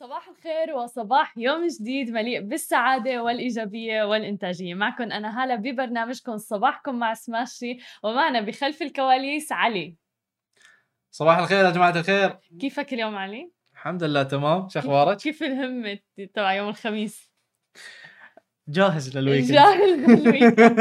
صباح 0.00 0.28
الخير 0.28 0.74
وصباح 0.76 1.38
يوم 1.38 1.66
جديد 1.66 2.10
مليء 2.10 2.40
بالسعادة 2.40 3.22
والإيجابية 3.22 4.02
والإنتاجية 4.02 4.74
معكم 4.74 5.12
أنا 5.12 5.42
هالة 5.42 5.54
ببرنامجكم 5.54 6.36
صباحكم 6.36 6.98
مع 6.98 7.14
سماشي 7.14 7.78
ومعنا 8.02 8.40
بخلف 8.40 8.82
الكواليس 8.82 9.52
علي 9.52 9.96
صباح 11.10 11.38
الخير 11.38 11.64
يا 11.64 11.70
جماعة 11.70 11.98
الخير 11.98 12.38
كيفك 12.60 12.92
اليوم 12.92 13.16
علي؟ 13.16 13.52
الحمد 13.72 14.02
لله 14.02 14.22
تمام 14.22 14.68
شو 14.68 14.78
أخبارك؟ 14.78 15.16
كيف 15.16 15.42
الهمة 15.42 15.98
تبع 16.34 16.52
يوم 16.52 16.68
الخميس؟ 16.68 17.32
جاهز 18.70 19.16
لل 19.18 19.25
weekend. 19.25 19.52
جاهز 19.52 20.10
لل 20.10 20.24
weekend. 20.24 20.80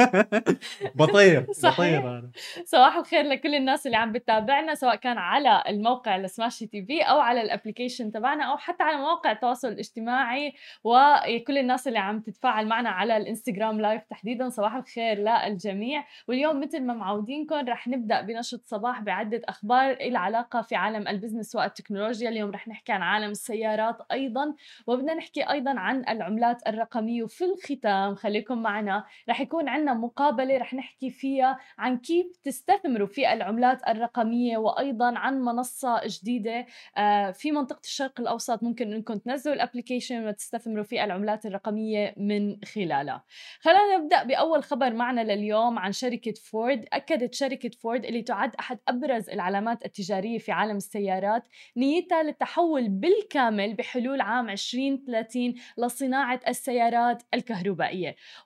بطير. 0.99 1.45
بطير 1.63 1.99
أنا. 1.99 2.31
صباح 2.65 2.95
الخير 2.97 3.23
لكل 3.23 3.55
الناس 3.55 3.85
اللي 3.85 3.97
عم 3.97 4.11
بتتابعنا 4.11 4.75
سواء 4.75 4.95
كان 4.95 5.17
على 5.17 5.63
الموقع 5.67 6.17
لسماشي 6.17 6.65
TV 6.65 7.01
أو 7.01 7.19
على 7.19 7.41
ال 7.41 7.47
application 7.47 8.11
تبعنا 8.11 8.43
أو 8.43 8.57
حتى 8.57 8.83
على 8.83 8.97
مواقع 8.97 9.31
التواصل 9.31 9.67
الاجتماعي. 9.67 10.53
وكل 10.83 11.57
الناس 11.57 11.87
اللي 11.87 11.99
عم 11.99 12.19
تتفاعل 12.19 12.67
معنا 12.67 12.89
على 12.89 13.17
الإنستغرام 13.17 13.81
live 13.81 14.03
تحديدا. 14.09 14.49
صباح 14.49 14.75
الخير 14.75 15.17
للجميع. 15.19 16.05
واليوم 16.27 16.59
مثل 16.59 16.81
ما 16.81 16.93
معودينكم 16.93 17.55
رح 17.55 17.87
نبدأ 17.87 18.21
بنشرة 18.21 18.61
صباح 18.65 19.01
بعدة 19.01 19.41
أخبار 19.45 19.97
لها 20.09 20.19
علاقة 20.19 20.61
في 20.61 20.75
عالم 20.75 21.07
ال 21.07 21.13
business 21.13 21.55
والتكنولوجيا. 21.55 22.29
اليوم 22.29 22.51
رح 22.51 22.67
نحكي 22.67 22.91
عن 22.91 23.01
عالم 23.01 23.31
السيارات 23.31 23.97
أيضا 24.11 24.53
وبدنا 24.87 25.13
نحكي 25.13 25.43
أيضا 25.43 25.79
عن 25.79 26.03
العملات 26.09 26.67
الرقمية. 26.67 27.23
وفي 27.23 27.45
الختام 27.45 27.78
خليكم 28.17 28.61
معنا. 28.61 29.05
رح 29.29 29.41
يكون 29.41 29.69
عندنا 29.69 29.93
مقابلة 29.93 30.57
رح 30.57 30.73
نحكي 30.73 31.09
فيها 31.09 31.59
عن 31.77 31.97
كيف 31.97 32.27
تستثمروا 32.43 33.07
في 33.07 33.33
العملات 33.33 33.87
الرقمية 33.87 34.57
وأيضا 34.57 35.17
عن 35.17 35.41
منصة 35.41 36.01
جديدة. 36.05 36.65
آه، 36.97 37.31
في 37.31 37.51
منطقة 37.51 37.81
الشرق 37.83 38.19
الأوسط 38.19 38.63
ممكن 38.63 38.93
إنكم 38.93 39.17
تنزلوا 39.17 39.55
ال 39.55 39.61
application 39.61 40.27
وتستثمروا 40.27 40.83
في 40.83 41.03
العملات 41.03 41.45
الرقمية 41.45 42.13
من 42.17 42.57
خلالها. 42.75 43.23
خلينا 43.61 43.97
نبدأ 43.97 44.23
بأول 44.23 44.63
خبر 44.63 44.93
معنا 44.93 45.21
لليوم 45.21 45.79
عن 45.79 45.91
شركة 45.91 46.33
فورد. 46.33 46.85
أكدت 46.93 47.33
شركة 47.33 47.69
فورد 47.81 48.05
اللي 48.05 48.21
تعد 48.21 48.55
أحد 48.55 48.79
أبرز 48.87 49.29
العلامات 49.29 49.85
التجارية 49.85 50.37
في 50.37 50.51
عالم 50.51 50.77
السيارات 50.77 51.43
نيتها 51.77 52.23
للتحول 52.23 52.89
بالكامل 52.89 53.73
بحلول 53.73 54.21
عام 54.21 54.49
2030 54.49 55.53
لصناعة 55.77 56.39
السيارات 56.47 57.23
الكهربائية. 57.33 57.58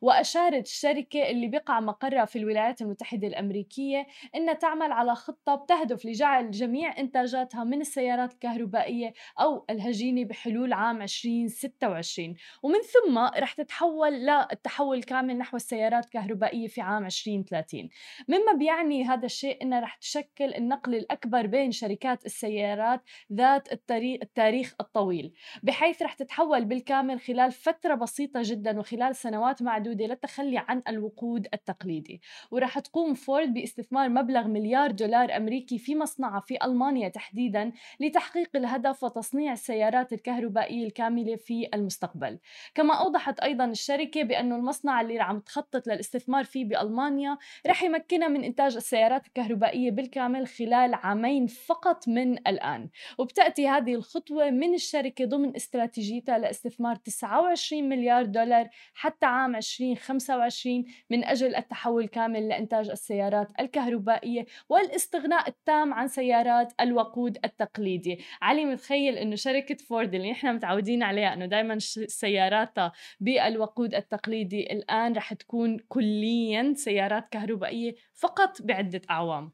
وأشارت 0.01 0.65
الشركة 0.65 1.29
اللي 1.29 1.47
بقع 1.47 1.79
مقرها 1.79 2.25
في 2.25 2.39
الولايات 2.39 2.81
المتحدة 2.81 3.27
الأمريكية 3.27 4.07
إنها 4.35 4.53
تعمل 4.53 4.91
على 4.91 5.15
خطة 5.15 5.55
بتهدف 5.55 6.05
لجعل 6.05 6.51
جميع 6.51 6.97
إنتاجاتها 6.97 7.63
من 7.63 7.81
السيارات 7.81 8.33
الكهربائية 8.33 9.13
أو 9.39 9.65
الهجينة 9.69 10.25
بحلول 10.25 10.73
عام 10.73 11.01
2026 11.01 12.35
ومن 12.63 12.79
ثم 12.81 13.17
رح 13.17 13.53
تتحول 13.53 14.11
للتحول 14.11 14.97
الكامل 14.97 15.37
نحو 15.37 15.57
السيارات 15.57 16.05
الكهربائية 16.05 16.67
في 16.67 16.81
عام 16.81 17.05
2030 17.05 17.89
مما 18.27 18.53
بيعني 18.53 19.03
هذا 19.03 19.25
الشيء 19.25 19.61
إنها 19.61 19.79
رح 19.79 19.95
تشكل 19.95 20.53
النقل 20.53 20.95
الأكبر 20.95 21.47
بين 21.47 21.71
شركات 21.71 22.25
السيارات 22.25 23.01
ذات 23.33 23.71
التاريخ 23.71 24.75
الطويل. 24.81 25.33
بحيث 25.63 26.01
رح 26.01 26.13
تتحول 26.13 26.65
بالكامل 26.65 27.19
خلال 27.19 27.51
فترة 27.51 27.95
بسيطة 27.95 28.41
جدا 28.43 28.79
وخلال 28.79 29.02
سنوات 29.11 29.61
معدودة 29.61 30.05
للتخلي 30.05 30.57
عن 30.57 30.83
الوقود 30.87 31.47
التقليدي. 31.53 32.21
ورح 32.51 32.79
تقوم 32.79 33.13
فورد 33.13 33.53
باستثمار 33.53 34.09
مبلغ 34.09 34.47
مليار 34.47 34.91
دولار 34.91 35.37
أمريكي 35.37 35.77
في 35.77 35.95
مصنعها 35.95 36.39
في 36.39 36.65
ألمانيا 36.65 37.09
تحديدا 37.09 37.71
لتحقيق 37.99 38.49
الهدف 38.55 39.03
وتصنيع 39.03 39.53
السيارات 39.53 40.13
الكهربائية 40.13 40.85
الكاملة 40.85 41.35
في 41.35 41.69
المستقبل. 41.73 42.39
كما 42.75 42.93
أوضحت 42.93 43.39
أيضا 43.39 43.65
الشركة 43.65 44.23
بانه 44.23 44.55
المصنع 44.55 45.01
اللي 45.01 45.19
عم 45.19 45.39
تخطط 45.39 45.87
للاستثمار 45.87 46.43
فيه 46.43 46.65
بألمانيا 46.65 47.37
رح 47.67 47.83
يمكنها 47.83 48.27
من 48.27 48.43
إنتاج 48.43 48.75
السيارات 48.75 49.27
الكهربائية 49.27 49.91
بالكامل 49.91 50.47
خلال 50.47 50.93
عامين 50.93 51.47
فقط 51.47 52.07
من 52.07 52.47
الآن. 52.47 52.89
وبتأتي 53.17 53.67
هذه 53.67 53.95
الخطوة 53.95 54.49
من 54.49 54.73
الشركة 54.73 55.25
ضمن 55.25 55.55
استراتيجيتها 55.55 56.37
لاستثمار 56.37 56.95
29 56.95 57.89
مليار 57.89 58.25
دولار 58.25 58.69
حتى 58.93 59.25
عام 59.25 59.55
2025 59.55 60.85
من 61.09 61.23
أجل 61.23 61.55
التحول 61.55 62.03
الكامل 62.03 62.47
لإنتاج 62.47 62.89
السيارات 62.89 63.51
الكهربائية 63.59 64.45
والاستغناء 64.69 65.49
التام 65.49 65.93
عن 65.93 66.07
سيارات 66.07 66.73
الوقود 66.81 67.37
التقليدي. 67.45 68.19
علي 68.41 68.65
متخيل 68.65 69.17
إنه 69.17 69.35
شركة 69.35 69.75
فورد 69.75 70.15
اللي 70.15 70.31
نحن 70.31 70.55
متعودين 70.55 71.03
عليها 71.03 71.33
إنه 71.33 71.45
دائما 71.45 71.79
سياراتها 72.07 72.91
بالوقود 73.19 73.95
التقليدي 73.95 74.73
الآن 74.73 75.13
رح 75.13 75.33
تكون 75.33 75.79
كليا 75.87 76.73
سيارات 76.77 77.29
كهربائية 77.29 77.95
فقط 78.13 78.61
بعدة 78.61 79.01
أعوام. 79.09 79.51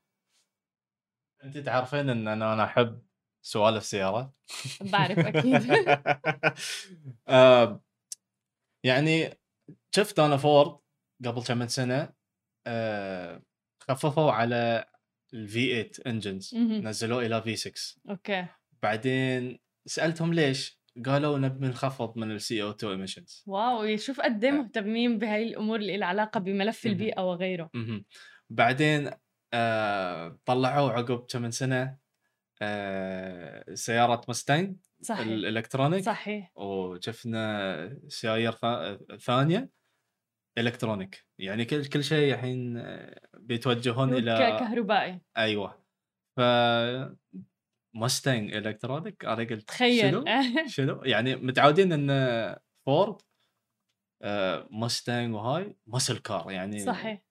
أنت 1.44 1.58
تعرفين 1.58 2.10
إن 2.10 2.28
أنا 2.28 2.54
أنا 2.54 2.64
أحب 2.64 3.02
سوالف 3.42 3.84
سيارات؟ 3.84 4.32
بعرف 4.82 5.20
أكيد. 5.20 5.62
آه، 7.28 7.82
يعني 8.84 9.29
شفت 9.95 10.19
أنا 10.19 10.38
فورد 10.38 10.78
قبل 11.25 11.44
كم 11.44 11.57
من 11.57 11.67
سنة 11.67 12.09
آه، 12.67 13.44
خففوا 13.79 14.31
على 14.31 14.85
ال 15.34 15.59
V 15.59 15.84
8 15.84 15.91
engines. 16.08 16.56
نزلوه 16.56 17.25
إلى 17.25 17.41
V 17.42 17.56
6 17.56 18.01
okay. 18.09 18.46
بعدين 18.84 19.59
سألتهم 19.85 20.34
ليش؟ 20.34 20.79
قالوا 21.06 21.38
نبي 21.38 21.67
نخفض 21.67 22.17
من 22.17 22.31
ال 22.31 22.40
CO2 22.40 22.64
emissions 22.64 23.44
واو 23.47 23.97
شوف 23.97 24.22
قد 24.22 24.44
إيه 24.44 24.51
مهتمين 24.51 25.17
بهاي 25.17 25.44
الأمور 25.44 25.79
اللي 25.79 25.97
لها 25.97 26.07
علاقة 26.07 26.40
بملف. 26.40 26.85
البيئة 26.85 27.22
وغيره. 27.22 27.69
بعدين 28.50 29.11
آه 29.53 30.40
طلعوا 30.46 30.91
عقب 30.91 31.25
كم 31.29 31.41
من 31.41 31.51
سنة 31.51 31.97
آه 32.61 33.73
سيارة 33.73 34.22
مستنج 34.29 34.75
صحيح 35.02 35.28
ال 35.28 35.34
electronic؟ 35.34 36.03
صحيح. 36.04 36.52
وشفنا 36.58 38.00
سيايير 38.08 38.52
ثا- 38.52 39.18
ثانية 39.18 39.70
electronic. 40.58 41.25
يعني 41.40 41.66
كل 41.66 41.86
كل 41.86 42.04
شيء 42.04 42.34
الحين 42.34 42.78
آه، 42.78 43.22
بيتوجهون 43.34 44.14
إلى 44.14 44.38
كهربائي. 44.59 45.22
أيوه. 45.38 45.84
ف 46.38 46.42
مستنج 47.96 48.54
electronic 48.53 49.25
أنا 49.26 49.36
قلت 49.44 49.68
تخيل. 49.68 50.12
شنو؟ 50.12 50.24
شنو؟ 50.76 51.04
يعني 51.04 51.36
متعودين 51.36 51.92
إن 51.94 52.56
فورد 52.86 53.22
آه، 54.22 54.68
مستنج 54.72 55.34
وهاي 55.36 55.76
muscle 55.88 56.18
car 56.18 56.52
يعني 56.52 56.80
صحيح. 56.80 57.22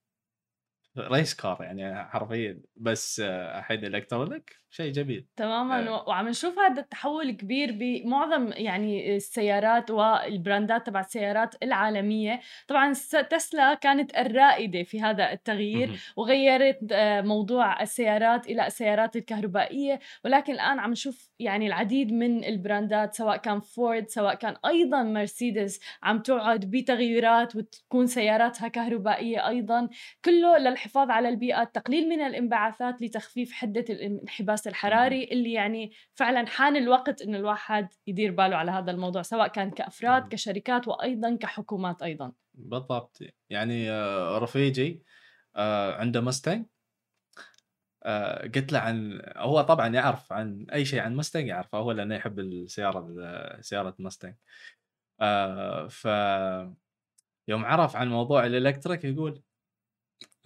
race 0.98 1.34
car 1.34 1.62
يعني 1.62 2.04
حرفيا. 2.04 2.62
بس 2.76 3.20
آه، 3.20 3.58
الحين 3.58 3.84
electronic. 3.84 4.56
شيء 4.70 4.92
جميل. 4.92 5.26
تماما. 5.36 5.88
آه. 5.88 6.08
وعم 6.08 6.28
نشوف 6.28 6.58
هذا 6.58 6.80
التحول 6.80 7.28
الكبير 7.28 7.72
بمعظم 7.72 8.52
يعني 8.52 9.16
السيارات 9.16 9.90
وال 9.90 10.14
brandات 10.14 10.86
تبع 10.86 11.00
السيارات 11.00 11.54
العالمية. 11.62 12.40
طبعا 12.68 12.92
تسلا 13.30 13.74
كانت 13.74 14.16
الرائدة 14.18 14.82
في 14.82 15.00
هذا 15.00 15.32
التغيير. 15.32 15.90
وغيرت 16.16 16.78
آه، 16.92 17.20
موضوع 17.20 17.82
السيارات 17.82 18.46
إلى 18.46 18.66
السيارات 18.66 19.16
الكهربائية. 19.16 20.00
ولكن 20.24 20.52
الآن 20.52 20.78
عم 20.78 20.90
نشوف 20.90 21.30
يعني 21.38 21.66
العديد 21.66 22.12
من 22.12 22.44
البراندات 22.44 23.14
سواء 23.14 23.36
كان 23.36 23.60
فورد 23.60 24.08
سواء 24.08 24.34
كان 24.34 24.56
أيضا 24.66 25.02
مرسيدس 25.02 25.80
عم 26.02 26.18
توعد 26.18 26.70
بتغييرات 26.70 27.56
وتكون 27.56 28.06
سياراتها 28.06 28.68
كهربائية 28.68 29.48
أيضا. 29.48 29.88
كله 30.24 30.58
للحفاظ 30.58 31.10
على 31.10 31.28
البيئة 31.28 31.62
التقليل 31.62 32.08
من 32.08 32.20
الانبعاثات 32.20 33.02
لتخفيف 33.02 33.52
حدة 33.52 33.84
الانحباس 33.90 34.57
الحراري 34.66 35.24
اللي 35.24 35.52
يعني 35.52 35.92
فعلا 36.14 36.46
حان 36.46 36.76
الوقت 36.76 37.22
انه 37.22 37.38
الواحد 37.38 37.88
يدير 38.06 38.30
باله 38.30 38.56
على 38.56 38.70
هذا 38.70 38.90
الموضوع 38.90 39.22
سواء 39.22 39.48
كان 39.48 39.70
كأفراد. 39.70 40.28
كشركات 40.28 40.88
وأيضا 40.88 41.36
كحكومات 41.36 42.02
أيضا. 42.02 42.32
بالضبط. 42.54 43.18
يعني 43.50 43.90
آه، 43.90 44.38
رفيجي 44.38 45.02
آه، 45.56 45.94
عنده 45.94 46.20
مستنج 46.20 46.66
آه، 48.02 48.42
قلت 48.42 48.72
له 48.72 48.78
عن 48.78 49.22
هو 49.36 49.60
طبعا 49.60 49.88
يعرف 49.88 50.32
عن 50.32 50.66
أي 50.72 50.84
شيء 50.84 51.00
عن 51.00 51.16
مستنج 51.16 51.48
يعرفه 51.48 51.78
هو 51.78 51.92
لأنه 51.92 52.14
يحب 52.14 52.38
السيارة 52.38 53.60
سيارة 53.60 53.94
مستنج. 53.98 54.34
ف 55.90 56.08
يوم 57.48 57.64
عرف 57.64 57.96
عن 57.96 58.08
موضوع 58.08 58.46
الإلكتريك 58.46 59.04
يقول 59.04 59.42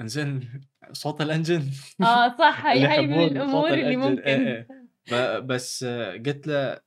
إنزين 0.00 0.62
صوت 0.92 1.20
الأنجن 1.20 1.70
آه 2.00 2.36
صح 2.38 2.66
هي 2.66 2.88
هي 2.88 3.06
من 3.06 3.22
الأمور 3.22 3.68
اللي 3.68 3.94
الأنجن 3.94 4.10
ممكن 4.10 4.22
إيه 4.22 4.66
إيه. 5.12 5.38
بس 5.38 5.84
قلت 6.26 6.46
له 6.46 6.80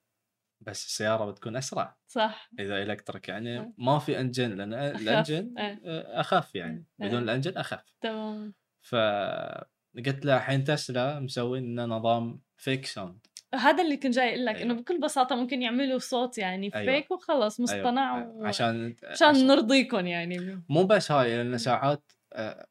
بس 0.62 0.86
السيارة 0.86 1.32
بتكون 1.32 1.56
أسرع 1.56 1.98
صح 2.08 2.50
إذا 2.60 2.84
electric 2.84 3.30
يعني. 3.30 3.74
ما 3.78 4.00
في 4.00 4.20
engine 4.20 4.56
لأن 4.56 4.74
ال 4.74 4.86
engine 4.86 5.58
إيه. 5.58 5.82
آه، 5.86 6.20
اخف 6.20 6.56
يعني 6.56 6.86
إيه. 7.02 7.08
بدون 7.08 7.24
ال 7.24 7.29
engine 7.29 7.58
اخف 7.58 7.84
تمام 8.02 8.54
فقلت 8.82 10.26
له 10.26 10.38
الحين 10.38 10.64
تسلا 10.64 11.20
مسوين 11.20 11.64
لنا 11.64 11.86
نظام 11.86 12.42
fake 12.58 12.86
sound 12.86 13.28
هذا 13.56 13.84
اللي 13.84 13.98
كنت 13.98 14.14
جاي 14.16 14.30
أقول 14.30 14.46
لك 14.46 14.56
أيوه. 14.56 14.66
انه 14.66 14.82
بكل 14.82 15.00
بساطة 15.00 15.36
ممكن 15.36 15.62
يعملوا 15.62 16.00
صوت 16.00 16.38
يعني. 16.38 16.72
fake 16.72 17.12
وخلص 17.12 17.60
أيوه. 17.60 17.82
مصطنع 17.82 18.18
أيوه. 18.18 18.30
و... 18.30 18.46
عشان 18.46 18.96
عشان 19.04 19.28
عشان 19.28 19.48
نرضيكم 19.48 20.08
يعني 20.08 20.64
مو 20.70 20.84
بس 20.84 21.12
هاي 21.12 21.38
لأن 21.38 21.58
ساعات 21.58 22.12
آه، 22.34 22.68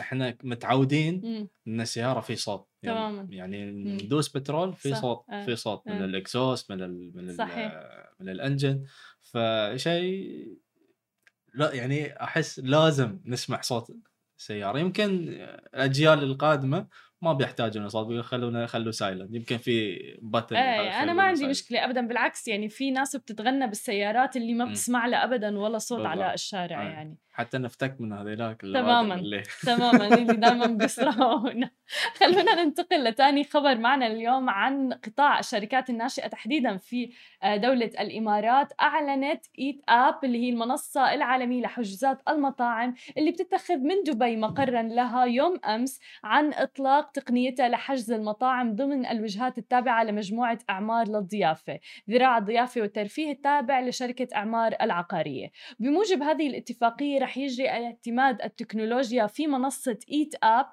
إحنا 0.00 0.36
متعودين 0.44 1.20
مم. 1.24 1.48
إن 1.68 1.80
السيارة 1.80 2.20
في 2.20 2.36
صوت 2.36 2.68
يوم- 2.82 2.96
تماماً. 2.96 3.26
يعني 3.30 3.70
ندوس 3.70 4.28
بترول 4.28 4.74
في 4.74 4.90
صح. 4.90 5.00
صوت 5.00 5.24
آه. 5.30 5.44
في 5.44 5.56
صوت 5.56 5.86
من 5.86 5.92
آه. 5.92 6.04
ال 6.04 6.12
exhaust 6.12 6.70
من 6.72 6.82
ال 6.82 7.16
من 7.16 7.30
ال. 7.30 7.36
من 8.20 8.28
الإنجن 8.28 8.84
فشيء 9.20 10.48
لا 11.54 11.72
يعني 11.74 12.22
أحس 12.22 12.58
لازم 12.58 13.20
نسمع 13.24 13.60
صوت 13.60 13.90
السيارة 14.38 14.78
يمكن 14.78 15.28
الأجيال 15.28 16.22
القادمة 16.22 16.86
ما 17.22 17.32
بيحتاجون 17.32 17.88
صوت 17.88 18.02
بيقولون 18.06 18.22
خلونا 18.22 18.66
خلوا 18.66 18.92
سايلنت 18.92 19.34
يمكن 19.34 19.56
في 19.56 19.98
بتن 20.22 20.56
إيه 20.56 21.02
أنا 21.02 21.12
ما 21.12 21.22
عندي 21.22 21.46
مشكلة 21.46 21.84
ابدا 21.84 22.06
بالعكس 22.06 22.48
يعني 22.48 22.68
في 22.68 22.90
ناس 22.90 23.16
بتتغنى 23.16 23.66
بالسيارات 23.66 24.36
اللي 24.36 24.54
ما. 24.54 24.64
بتسمع 24.64 25.06
لها 25.06 25.24
ابدا 25.24 25.58
ولا 25.58 25.78
صوت. 25.78 26.06
على 26.06 26.34
الشارع 26.34 26.82
آه. 26.82 26.88
يعني 26.88 27.18
حتى 27.32 27.58
نفتك 27.58 28.00
من 28.00 28.12
هذيلاك 28.12 28.60
تماماً. 28.60 29.14
اللي 29.14 29.42
تماما 29.62 30.14
اللي 30.14 30.36
دائما 30.36 30.66
بيسرعونا 30.66 31.70
خلونا 32.20 32.64
ننتقل 32.64 33.04
لتاني 33.04 33.44
خبر 33.44 33.78
معنا 33.78 34.06
اليوم 34.06 34.50
عن 34.50 34.92
قطاع 34.92 35.38
الشركات 35.38 35.90
الناشئة 35.90 36.28
تحديدا 36.28 36.76
في 36.76 37.10
آه، 37.42 37.56
دولة 37.56 37.90
الإمارات. 38.00 38.72
أعلنت 38.80 39.46
إيت 39.58 39.82
آب 39.88 40.24
اللي 40.24 40.38
هي 40.44 40.50
المنصة 40.50 41.14
العالمية 41.14 41.62
لحجوزات 41.62 42.22
المطاعم 42.28 42.94
اللي 43.18 43.30
بتتخذ 43.30 43.76
من 43.78 44.02
دبي 44.06 44.36
مقرا 44.36 44.82
لها 44.82 45.24
يوم 45.24 45.60
أمس 45.64 46.00
عن 46.24 46.52
إطلاق 46.52 47.10
تقنيتها 47.10 47.68
لحجز 47.68 48.12
المطاعم 48.12 48.76
ضمن 48.76 49.06
الوجهات 49.06 49.58
التابعة 49.58 50.04
لمجموعة 50.04 50.58
أعمار 50.70 51.08
للضيافة. 51.08 51.78
ذراع 52.10 52.38
الضيافة 52.38 52.80
والترفيه 52.80 53.32
التابع 53.32 53.80
لشركة 53.80 54.28
أعمار 54.34 54.76
العقارية. 54.80 55.50
بموجب 55.78 56.22
هذه 56.22 56.46
الاتفاقية 56.46 57.18
رح 57.20 57.38
يجري 57.38 57.68
اعتماد 57.68 58.42
التكنولوجيا 58.42 59.26
في 59.26 59.46
منصة 59.46 59.98
إيت 60.12 60.34
آب 60.42 60.66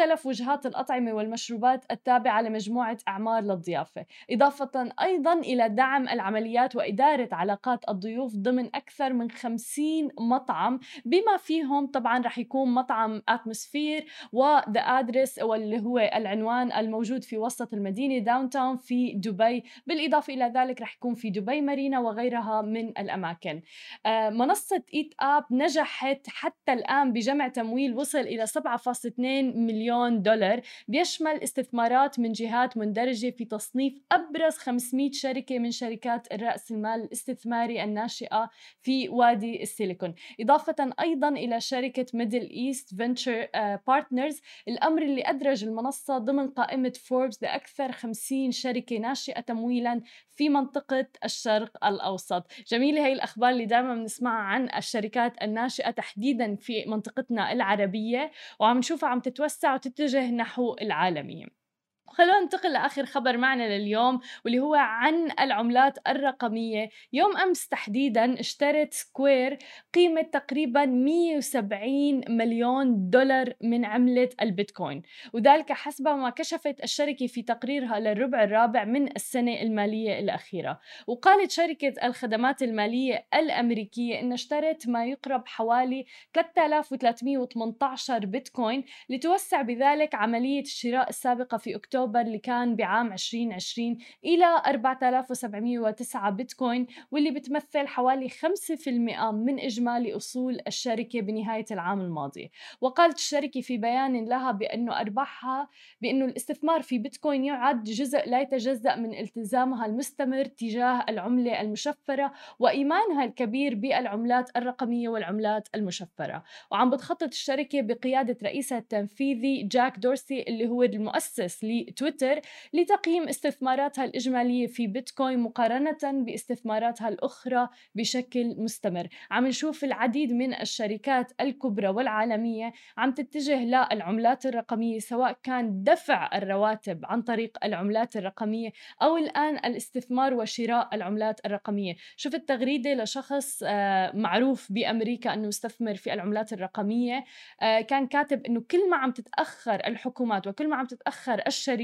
لمختلف 0.00 0.26
وجهات 0.26 0.66
الأطعمة 0.66 1.12
والمشروبات 1.12 1.84
التابعة 1.90 2.42
لمجموعة 2.42 2.98
أعمار 3.08 3.42
للضيافة 3.42 4.06
إضافة 4.30 4.90
أيضا 5.02 5.32
إلى 5.32 5.68
دعم 5.68 6.08
العمليات 6.08 6.76
وإدارة 6.76 7.28
علاقات 7.32 7.88
الضيوف 7.88 8.36
ضمن 8.36 8.66
أكثر 8.66 9.12
من 9.12 9.30
50 9.30 10.08
مطعم. 10.20 10.80
بما 11.04 11.36
فيهم 11.38 11.86
طبعا 11.86 12.18
رح 12.18 12.38
يكون 12.38 12.74
مطعم 12.74 13.22
أتموسفير 13.28 14.06
و 14.32 14.44
The 14.44 14.80
Address 14.80 15.38
واللي 15.38 15.80
هو 15.80 15.98
العنوان 15.98 16.72
الموجود 16.72 17.24
في 17.24 17.38
وسط 17.38 17.74
المدينة 17.74 18.24
downtown 18.24 18.76
في 18.76 19.12
دبي. 19.12 19.64
بالإضافة 19.86 20.34
إلى 20.34 20.52
ذلك 20.54 20.82
رح 20.82 20.94
يكون 20.94 21.14
في 21.14 21.30
دبي 21.30 21.60
مارينا 21.60 22.00
وغيرها 22.00 22.62
من 22.62 22.88
الأماكن. 22.88 23.62
آه، 24.06 24.30
منصة 24.30 24.82
إيت 24.94 25.14
آب 25.20 25.44
نجحت 25.50 26.26
حتى 26.28 26.72
الآن 26.72 27.12
بجمع 27.12 27.48
تمويل 27.48 27.94
وصل 27.94 28.18
إلى 28.18 28.46
7.2 28.46 29.56
مليون 29.66 29.85
دولار 30.22 30.60
بيشمل 30.88 31.42
استثمارات 31.42 32.18
من 32.18 32.32
جهات 32.32 32.76
مندرجة 32.76 33.30
في 33.30 33.44
تصنيف 33.44 33.94
أبرز 34.12 34.54
500 34.54 35.10
شركة 35.12 35.58
من 35.58 35.70
شركات 35.70 36.32
الرأس 36.32 36.70
المال 36.70 37.00
الاستثماري 37.02 37.84
الناشئة 37.84 38.50
في 38.82 39.08
وادي 39.08 39.62
السيليكون. 39.62 40.14
إضافة 40.40 40.92
أيضا 41.00 41.28
إلى 41.28 41.60
شركة 41.60 42.06
ميدل 42.14 42.50
إيست 42.50 42.94
فينتشر 42.94 43.48
بارتنرز 43.86 44.40
الأمر 44.68 45.02
اللي 45.02 45.22
أدرج 45.22 45.64
المنصة 45.64 46.18
ضمن 46.18 46.48
قائمة 46.48 46.92
فوربس 47.04 47.42
لأكثر 47.42 47.92
50 47.92 48.50
شركة 48.50 48.98
ناشئة 48.98 49.40
تمويلا 49.40 50.02
في 50.36 50.48
منطقة 50.48 51.06
الشرق 51.24 51.86
الأوسط. 51.86 52.46
جميلة 52.68 53.06
هي 53.06 53.12
الأخبار 53.12 53.50
اللي 53.50 53.66
دائما 53.66 53.94
بنسمعها 53.94 54.42
عن 54.42 54.68
الشركات 54.76 55.42
الناشئة 55.42 55.90
تحديدا 55.90 56.56
في 56.56 56.84
منطقتنا 56.86 57.52
العربية 57.52 58.30
وعم 58.60 58.78
نشوفها 58.78 59.08
عم 59.08 59.20
تتوسع 59.20 59.74
وتتجه 59.74 60.30
نحو 60.30 60.76
العالمية. 60.82 61.65
خلونا 62.08 62.40
ننتقل 62.40 62.72
لآخر 62.72 63.06
خبر 63.06 63.36
معنا 63.36 63.78
لليوم 63.78 64.20
واللي 64.44 64.58
هو 64.58 64.74
عن 64.74 65.30
العملات 65.40 65.98
الرقمية، 66.08 66.90
يوم 67.12 67.36
أمس 67.36 67.68
تحديدا 67.68 68.40
اشترت 68.40 68.94
سكوير 68.94 69.58
قيمة 69.94 70.22
تقريبا 70.22 70.84
170 70.86 72.20
مليون 72.28 73.10
دولار 73.10 73.52
من 73.60 73.84
عملة 73.84 74.28
البيتكوين، 74.42 75.02
وذلك 75.32 75.72
حسب 75.72 76.08
ما 76.08 76.30
كشفت 76.30 76.84
الشركة 76.84 77.26
في 77.26 77.42
تقريرها 77.42 78.00
للربع 78.00 78.44
الرابع 78.44 78.84
من 78.84 79.16
السنة 79.16 79.62
المالية 79.62 80.18
الأخيرة، 80.18 80.80
وقالت 81.06 81.50
شركة 81.50 81.94
الخدمات 82.04 82.62
المالية 82.62 83.26
الأمريكية 83.34 84.20
إن 84.20 84.32
اشترت 84.32 84.88
ما 84.88 85.06
يقرب 85.06 85.46
حوالي 85.46 86.06
3318 86.34 88.26
بيتكوين 88.26 88.84
لتوسع 89.08 89.62
بذلك 89.62 90.14
عملية 90.14 90.62
الشراء 90.62 91.08
السابقة 91.08 91.58
في 91.58 91.76
أكتوبر 91.76 91.95
اللي 92.04 92.38
كان 92.38 92.76
بعام 92.76 93.12
2020 93.12 93.98
إلى 94.24 94.62
4709 94.66 96.30
بيتكوين 96.30 96.86
واللي 97.10 97.30
بتمثل 97.30 97.86
حوالي 97.86 98.28
5% 98.28 99.32
من 99.32 99.60
إجمالي 99.60 100.16
أصول 100.16 100.58
الشركة 100.66 101.20
بنهاية 101.20 101.64
العام 101.70 102.00
الماضي. 102.00 102.50
وقالت 102.80 103.18
الشركة 103.18 103.60
في 103.60 103.78
بيان 103.78 104.24
لها 104.24 104.52
بأنه 104.52 105.00
أرباحها 105.00 105.68
بأنه 106.00 106.24
الاستثمار 106.24 106.82
في 106.82 106.98
بيتكوين 106.98 107.44
يعد 107.44 107.84
جزء 107.84 108.28
لا 108.28 108.40
يتجزأ 108.40 108.96
من 108.96 109.14
التزامها 109.18 109.86
المستمر 109.86 110.44
تجاه 110.44 111.04
العملة 111.08 111.60
المشفرة 111.60 112.32
وإيمانها 112.58 113.24
الكبير 113.24 113.74
بالعملات 113.74 114.56
الرقمية 114.56 115.08
والعملات 115.08 115.68
المشفرة. 115.74 116.42
وعم 116.70 116.90
بتخطط 116.90 117.22
الشركة 117.22 117.80
بقيادة 117.80 118.36
رئيسها 118.42 118.78
التنفيذي 118.78 119.62
جاك 119.62 119.98
دورسي 119.98 120.42
اللي 120.42 120.68
هو 120.68 120.82
المؤسس 120.82 121.64
لتويتر 121.88 122.40
لتقييم 122.72 123.28
استثماراتها 123.28 124.04
الإجمالية 124.04 124.66
في 124.66 124.86
بيتكوين 124.86 125.38
مقارنة 125.38 125.98
باستثماراتها 126.02 127.08
الأخرى 127.08 127.68
بشكل 127.94 128.54
مستمر. 128.58 129.08
عم 129.30 129.46
نشوف 129.46 129.84
العديد 129.84 130.32
من 130.32 130.54
الشركات 130.54 131.32
الكبرى 131.40 131.88
والعالمية 131.88 132.72
عم 132.96 133.12
تتجه 133.12 133.64
للعملات 133.64 134.46
الرقمية 134.46 134.98
سواء 134.98 135.38
كان 135.42 135.82
دفع 135.82 136.30
الرواتب 136.34 137.00
عن 137.04 137.22
طريق 137.22 137.58
العملات 137.64 138.16
الرقمية 138.16 138.70
أو 139.02 139.16
الآن 139.16 139.56
الاستثمار 139.56 140.34
وشراء 140.34 140.88
العملات 140.92 141.46
الرقمية. 141.46 141.96
شفت 142.16 142.48
تغريدة 142.48 142.94
لشخص 142.94 143.62
آه، 143.66 144.16
معروف 144.16 144.72
بأمريكا 144.72 145.34
أنه 145.34 145.48
يستثمر 145.48 145.94
في 145.94 146.12
العملات 146.12 146.52
الرقمية 146.52 147.24
آه، 147.62 147.80
كان 147.80 148.06
كاتب 148.06 148.46
أنه 148.46 148.60
كل 148.70 148.90
ما 148.90 148.96
عم 148.96 149.10
تتأخر 149.10 149.74
الحكومات 149.86 150.46
وكل 150.46 150.68
ما 150.68 150.76
عم 150.76 150.86
تتأخر 150.86 151.42
الشركات 151.46 151.75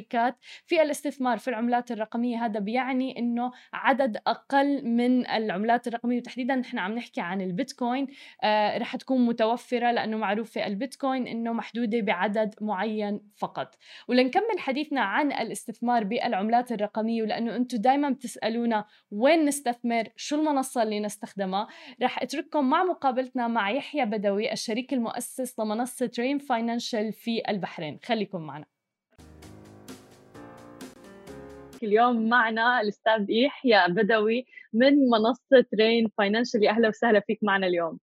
في 0.67 0.83
الاستثمار 0.83 1.39
في 1.39 1.49
العملات 1.49 1.93
الرقمية. 1.93 2.45
هذا 2.45 2.61
بيعني 2.61 3.19
أنه 3.19 3.53
عدد 3.73 4.17
أقل 4.27 4.89
من 4.89 5.27
العملات 5.27 5.89
الرقمية. 5.89 6.17
وتحديدا 6.17 6.55
نحن 6.55 6.79
عم 6.79 6.93
نحكي 6.95 7.21
عن 7.21 7.41
البيتكوين. 7.41 8.07
آه 8.43 8.79
رح 8.79 8.97
تكون 8.97 9.27
متوفرة 9.27 9.91
لأنه 9.91 10.17
معروفة 10.17 10.67
البيتكوين 10.67 11.27
أنه 11.27 11.53
محدودة 11.53 12.01
بعدد 12.01 12.55
معين 12.61 13.21
فقط. 13.37 13.75
ولنكمل 14.09 14.59
حديثنا 14.59 15.01
عن 15.01 15.33
الاستثمار 15.33 16.05
بالعملات 16.05 16.73
الرقمية. 16.73 17.23
ولأنه 17.23 17.57
أنتم 17.57 17.79
دايما 17.79 18.11
بتسألونا 18.11 18.85
وين 19.11 19.45
نستثمر 19.45 20.09
شو 20.17 20.37
المنصة 20.37 20.83
اللي 20.83 21.01
نستخدمها. 21.01 21.69
رح 22.03 22.23
أترككم 22.23 22.71
مع 22.71 22.85
مقابلتنا 22.85 23.49
مع 23.49 23.71
يحيى 23.71 24.05
بدوي 24.05 24.53
الشريك 24.53 24.93
المؤسس 24.93 25.61
لمنصة 25.61 26.11
رين 26.19 26.39
فاينانشال 26.39 27.13
في 27.13 27.43
البحرين. 27.49 27.99
خليكم 28.05 28.41
معنا. 28.41 28.72
اليوم 31.83 32.29
معنا 32.29 32.81
الأستاذ 32.81 33.31
يحيى 33.31 33.85
بدوي 33.89 34.47
من 34.73 34.93
منصة 35.11 35.67
رين 35.81 36.09
فاينانشالي 36.19 36.71
أهلا 36.71 36.89
وسهلا 36.89 37.21
فيك 37.21 37.39
معنا 37.43 37.67
اليوم. 37.67 37.99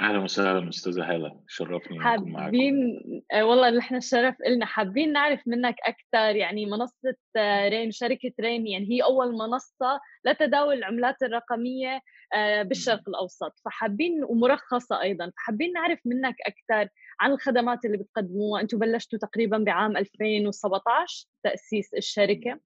أهلا 0.00 0.18
وسهلا 0.18 0.68
أستاذة 0.68 1.14
هاله 1.14 1.40
شرفني 1.48 1.96
أكون 1.96 2.30
معكم. 2.30 2.36
حابين 2.36 3.00
آه، 3.32 3.44
والله 3.44 3.70
نحن 3.70 3.96
الشرف 3.96 4.36
لنا 4.48 4.66
حابين 4.66 5.12
نعرف 5.12 5.40
منك 5.46 5.76
أكثر 5.84 6.36
يعني 6.36 6.66
منصة 6.66 7.16
آه، 7.36 7.68
رين 7.68 7.90
شركة 7.90 8.32
رين 8.40 8.66
يعني 8.66 8.90
هي 8.90 9.02
أول 9.02 9.32
منصة 9.32 10.00
لتداول 10.24 10.74
العملات 10.74 11.22
الرقمية 11.22 12.00
آه، 12.34 12.62
بالشرق 12.62 13.08
الأوسط. 13.08 13.58
فحابين 13.64 14.24
ومرخصة 14.24 15.02
أيضا. 15.02 15.32
فحابين 15.36 15.72
نعرف 15.72 15.98
منك 16.04 16.36
أكثر 16.46 16.88
عن 17.20 17.32
الخدمات 17.32 17.84
اللي 17.84 17.96
بتقدموها. 17.96 18.60
أنتم 18.60 18.78
بلشتوا 18.78 19.18
تقريبا 19.18 19.58
بعام 19.58 19.96
2017 19.96 21.26
تأسيس 21.44 21.94
الشركة. 21.94 22.60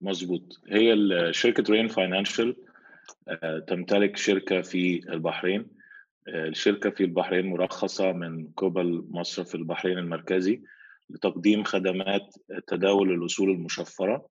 مظبوط. 0.00 0.60
هي 0.68 0.96
شركة 1.30 1.72
رين 1.72 1.88
فاينانشال 1.88 2.56
تمتلك 3.66 4.16
شركة 4.16 4.60
في 4.60 5.12
البحرين. 5.12 5.66
آه، 6.28 6.48
الشركة 6.48 6.90
في 6.90 7.04
البحرين 7.04 7.46
مرخصة 7.46 8.12
من 8.12 8.48
قبل 8.56 9.04
مصرف 9.08 9.54
البحرين 9.54 9.98
المركزي 9.98 10.62
لتقديم 11.10 11.64
خدمات 11.64 12.34
تداول 12.66 13.12
الأصول 13.12 13.50
المشفرة. 13.50 14.28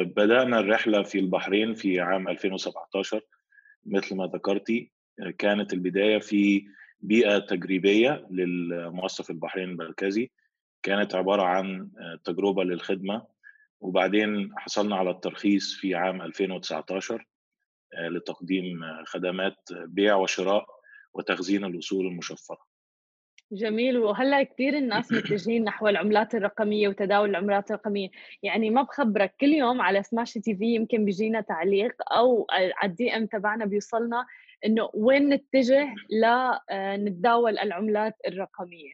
بدأنا 0.00 0.58
الرحلة 0.58 1.02
في 1.02 1.18
البحرين 1.18 1.74
في 1.74 2.00
عام 2.00 2.28
2017 2.28 3.20
مثل 3.86 4.16
ما 4.16 4.26
ذكرتي 4.26 4.92
كانت 5.38 5.72
البداية 5.72 6.18
في 6.18 6.64
بيئة 7.00 7.38
تجريبية 7.38 8.26
للمؤسسة 8.30 9.32
البحرين 9.32 9.68
المركزي. 9.68 10.30
كانت 10.82 11.14
عبارة 11.14 11.42
عن 11.42 11.90
تجربة 12.24 12.64
للخدمة 12.64 13.31
وبعدين 13.82 14.52
حصلنا 14.56 14.96
على 14.96 15.10
الترخيص 15.10 15.74
في 15.74 15.94
عام 15.94 16.22
2019 16.22 17.26
لتقديم 18.10 18.80
خدمات 19.04 19.56
بيع 19.72 20.16
وشراء 20.16 20.66
وتخزين 21.14 21.64
الأصول 21.64 22.06
المشفرة. 22.06 22.58
جميل 23.52 23.98
وهلأ 23.98 24.42
كثير 24.42 24.76
الناس 24.76 25.12
متجهين 25.12 25.64
نحو 25.64 25.88
العملات 25.88 26.34
الرقمية 26.34 26.88
وتداول 26.88 27.30
العملات 27.30 27.70
الرقمية. 27.70 28.08
يعني 28.42 28.70
ما 28.70 28.82
بخبرك 28.82 29.34
كل 29.40 29.52
يوم 29.52 29.80
على 29.80 30.02
سماش 30.02 30.32
تي 30.32 30.56
في 30.56 30.74
يمكن 30.74 31.04
بيجينا 31.04 31.40
تعليق 31.40 31.94
أو 32.12 32.46
على 32.50 32.90
ال 32.90 33.16
DM 33.16 33.26
تبعنا 33.26 33.64
بيوصلنا 33.64 34.26
إنه 34.66 34.90
وين 34.94 35.28
نتجه 35.28 35.94
لنتداول 36.10 37.58
آه، 37.58 37.62
العملات 37.62 38.16
الرقمية. 38.26 38.92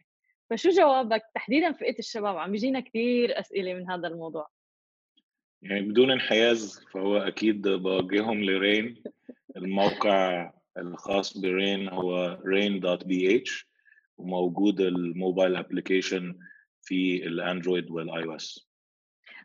فشو 0.49 0.69
جوابك؟ 0.69 1.21
تحديدا 1.35 1.71
فئة 1.71 1.99
الشباب 1.99 2.37
عم 2.37 2.51
بيجينا 2.51 2.79
كثير 2.79 3.39
أسئلة 3.39 3.73
من 3.73 3.91
هذا 3.91 4.07
الموضوع. 4.07 4.58
يعني 5.61 5.81
بدون 5.81 6.11
انحياز 6.11 6.85
فهو 6.91 7.17
أكيد 7.17 7.67
بوجههم 7.67 8.43
لرين. 8.43 9.03
الموقع 9.57 10.51
الخاص 10.77 11.37
برين 11.37 11.89
هو 11.89 12.37
rain.bh 12.45 13.65
وموجود 14.17 14.81
ال 14.81 14.92
mobile 14.92 15.55
application 15.55 16.39
في 16.81 17.27
الأندرويد 17.27 17.91
وال 17.91 18.23
iOS. 18.23 18.69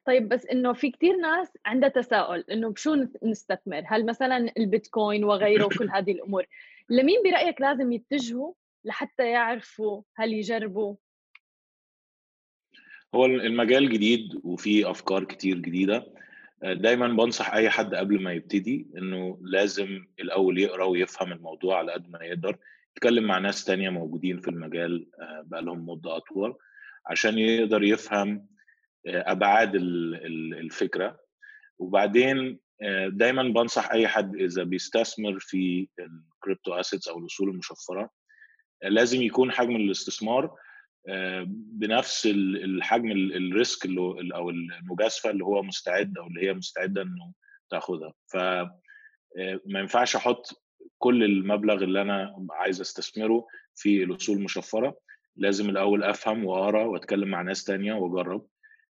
طيب 0.07 0.29
بس 0.29 0.47
إنه 0.47 0.73
في 0.73 0.91
كثير 0.91 1.17
ناس 1.17 1.49
عندها 1.67 1.89
تساؤل 1.89 2.45
إنه 2.51 2.71
بشو 2.71 3.07
نستثمر؟ 3.23 3.83
هل 3.87 4.07
مثلا 4.07 4.53
البيتكوين 4.59 5.25
وغيره 5.25 5.65
وكل 5.65 5.91
هذه 5.91 6.13
الأمور؟ 6.13 6.45
لمين 6.91 7.23
برأيك 7.25 7.61
لازم 7.61 7.93
يتجهوا 7.93 8.53
لحتى 8.85 9.31
يعرفوا 9.31 10.03
هل 10.17 10.33
يجربوا 10.33 10.97
هو 13.15 13.27
المجال 13.27 13.91
جديد 13.91 14.41
وفي 14.45 14.91
أفكار 14.91 15.25
كتير 15.25 15.59
جديدة. 15.59 16.15
دايما 16.63 17.09
بنصح 17.09 17.55
أي 17.55 17.71
حد 17.71 17.95
قبل 17.95 18.23
ما 18.23 18.33
يبتدي 18.33 18.87
إنه 18.97 19.39
لازم 19.43 20.07
الأول 20.21 20.59
يقرأ 20.59 20.85
ويفهم 20.85 21.33
الموضوع 21.33 21.79
على 21.79 21.93
قد 21.93 22.11
ما 22.11 22.19
يقدر. 22.23 22.59
يتكلم 22.97 23.25
مع 23.25 23.39
ناس 23.39 23.65
تانية 23.65 23.91
موجودين 23.91 24.41
في 24.41 24.49
المجال 24.49 25.07
آه، 25.21 25.43
بقالهم 25.47 25.89
مدة 25.89 26.17
أطول 26.17 26.57
عشان 27.07 27.39
يقدر 27.39 27.83
يفهم 27.83 28.47
آه، 29.07 29.33
أبعاد 29.33 29.75
الفكرة. 29.75 31.21
وبعدين 31.79 32.59
آه، 32.83 33.09
دايما 33.09 33.43
بنصح 33.43 33.91
أي 33.91 34.09
حد 34.09 34.37
إذا 34.37 34.63
بيستثمر 34.63 35.39
في 35.39 35.89
ال 35.99 36.10
crypto 36.10 36.75
assets 36.75 37.09
أو 37.09 37.19
الأصول 37.19 37.49
المشفرة 37.49 38.11
لازم 38.83 39.23
يكون 39.23 39.53
حجم 39.53 39.77
الاستثمار 39.77 40.57
بنفس 41.49 42.27
الحجم 42.27 43.11
الريسك 43.13 43.85
اللي 43.85 44.35
أو 44.35 44.51
المجازفة 44.51 45.31
اللي 45.31 45.45
هو 45.45 45.63
مستعد 45.63 46.19
أو 46.19 46.27
اللي 46.27 46.47
هي 46.47 46.55
مستعدة 46.55 47.03
إنه 47.03 47.33
تاخدها. 47.71 48.13
ف 48.27 48.37
ما 49.67 49.81
ينفعش 49.81 50.17
أحط 50.17 50.63
كل 50.99 51.25
المبلغ 51.25 51.85
اللي 51.85 52.03
أنا 52.03 52.47
عايز 52.51 52.81
أستثمره 52.81 53.47
في 53.75 54.03
الاصول 54.05 54.37
المشفره 54.37 54.99
لازم 55.37 55.71
الأول 55.71 56.05
أفهم 56.05 56.45
وأقرأ 56.45 56.85
وأتكلم 56.85 57.29
مع 57.29 57.43
ناس 57.43 57.65
تانية 57.65 57.95
وأجرب. 57.95 58.47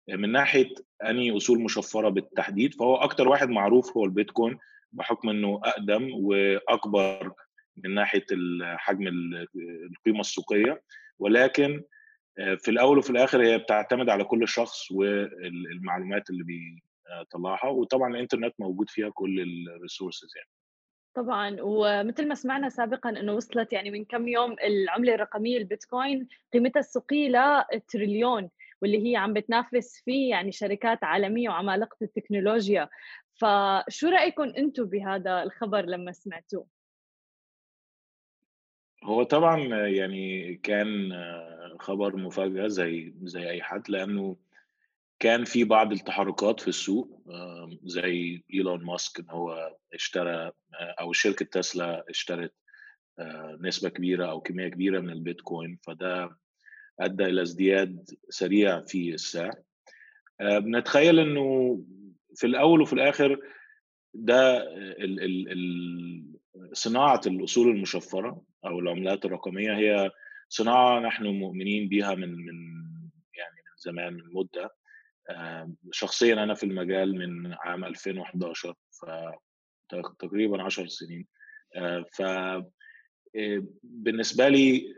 من 0.09 0.31
ناحية 0.31 0.73
اني 1.03 1.37
أصول 1.37 1.61
مشفرة 1.61 2.09
بالتحديد 2.09 2.73
فهو 2.73 2.95
أكتر 2.95 3.27
واحد 3.27 3.49
معروف 3.49 3.97
هو 3.97 4.05
البيتكوين 4.05 4.57
بحكم 4.91 5.29
إنه 5.29 5.61
أقدم 5.63 6.09
وأكبر 6.13 7.33
من 7.77 7.93
ناحية 7.93 8.25
حجم 8.63 9.07
القيمة 9.07 10.19
السوقية. 10.19 10.81
ولكن 11.19 11.83
في 12.35 12.71
الأول 12.71 12.97
وفي 12.97 13.09
الآخر 13.09 13.43
هي 13.43 13.57
بتعتمد 13.57 14.09
على 14.09 14.23
كل 14.23 14.47
شخص 14.47 14.91
والمعلومات 14.91 16.29
اللي 16.29 16.43
بيطلعها 16.43 17.69
وطبعا 17.69 18.09
الإنترنت 18.13 18.53
موجود 18.59 18.89
فيها 18.89 19.09
كل 19.09 19.39
ال 19.75 19.80
resources 19.80 20.29
يعني 20.35 20.49
طبعًا، 21.15 21.57
ومثل 21.61 22.27
ما 22.27 22.35
سمعنا 22.35 22.69
سابقًا 22.69 23.09
إنه 23.09 23.33
وصلت 23.33 23.73
يعني 23.73 23.91
من 23.91 24.05
كم 24.05 24.27
يوم 24.27 24.55
العملة 24.63 25.13
الرقمية 25.15 25.57
البيتكوين 25.57 26.27
قيمتها 26.53 26.79
السوقية 26.79 27.65
لتريليون، 27.73 28.49
واللي 28.81 29.11
هي 29.11 29.15
عم 29.15 29.33
بتنافس 29.33 30.01
فيه 30.05 30.29
يعني 30.29 30.51
شركات 30.51 31.03
عالمية 31.03 31.49
وعمالقة 31.49 31.97
التكنولوجيا، 32.01 32.89
فشو 33.41 34.07
رأيكم 34.09 34.43
أنتم 34.43 34.85
بهذا 34.85 35.43
الخبر 35.43 35.85
لما 35.85 36.11
سمعتوه؟ 36.11 36.67
هو 39.03 39.23
طبعًا 39.23 39.87
يعني 39.87 40.55
كان 40.55 41.13
خبر 41.79 42.15
مفاجأة 42.15 42.67
زي 42.67 43.13
زي 43.23 43.49
أي 43.49 43.61
حد، 43.61 43.89
لأنه 43.89 44.37
كان 45.19 45.43
في 45.43 45.63
بعض 45.63 45.91
التحركات 45.91 46.59
في 46.59 46.67
السوق 46.67 47.21
زي 47.83 48.43
إيلون 48.53 48.85
ماسك 48.85 49.19
إن 49.19 49.29
هو 49.29 49.75
اشترى 49.93 50.33
آه، 50.33 50.95
أو 50.99 51.13
شركة 51.13 51.45
تسلا 51.45 52.05
اشترت 52.09 52.53
آه، 53.19 53.57
نسبة 53.61 53.89
كبيرة 53.89 54.25
أو 54.25 54.41
كمية 54.41 54.67
كبيرة 54.67 54.99
من 54.99 55.09
البيتكوين 55.09 55.79
فده 55.83 56.37
أدى 56.99 57.25
إلى 57.25 57.41
ازدياد 57.41 58.09
سريع 58.29 58.81
في 58.81 59.13
السعر. 59.13 59.53
بنتخيل 60.41 61.19
إنه 61.19 61.79
في 62.35 62.47
الأول 62.47 62.81
وفي 62.81 62.93
الآخر 62.93 63.39
ده 64.13 64.63
صناعة 66.73 67.21
الأصول 67.27 67.67
المشفرة 67.69 68.41
أو 68.65 68.79
العملات 68.79 69.25
الرقمية 69.25 69.77
هي 69.77 70.11
صناعة 70.49 70.99
نحن 70.99 71.27
مؤمنين 71.27 71.89
بها 71.89 72.15
من 72.15 72.29
من 72.35 72.55
يعني 73.37 73.55
من 73.55 73.77
زمان 73.77 74.13
من 74.13 74.33
مدة. 74.33 74.75
شخصيا 75.91 76.33
أنا 76.33 76.53
في 76.53 76.63
المجال 76.63 77.17
من 77.17 77.53
عام 77.53 77.85
2011 77.85 78.75
ف 79.01 79.05
تقريبا 80.19 80.63
10 80.63 80.87
سنين. 80.87 81.27
ف 82.13 82.21
بالنسبة 83.83 84.47
لي 84.49 84.93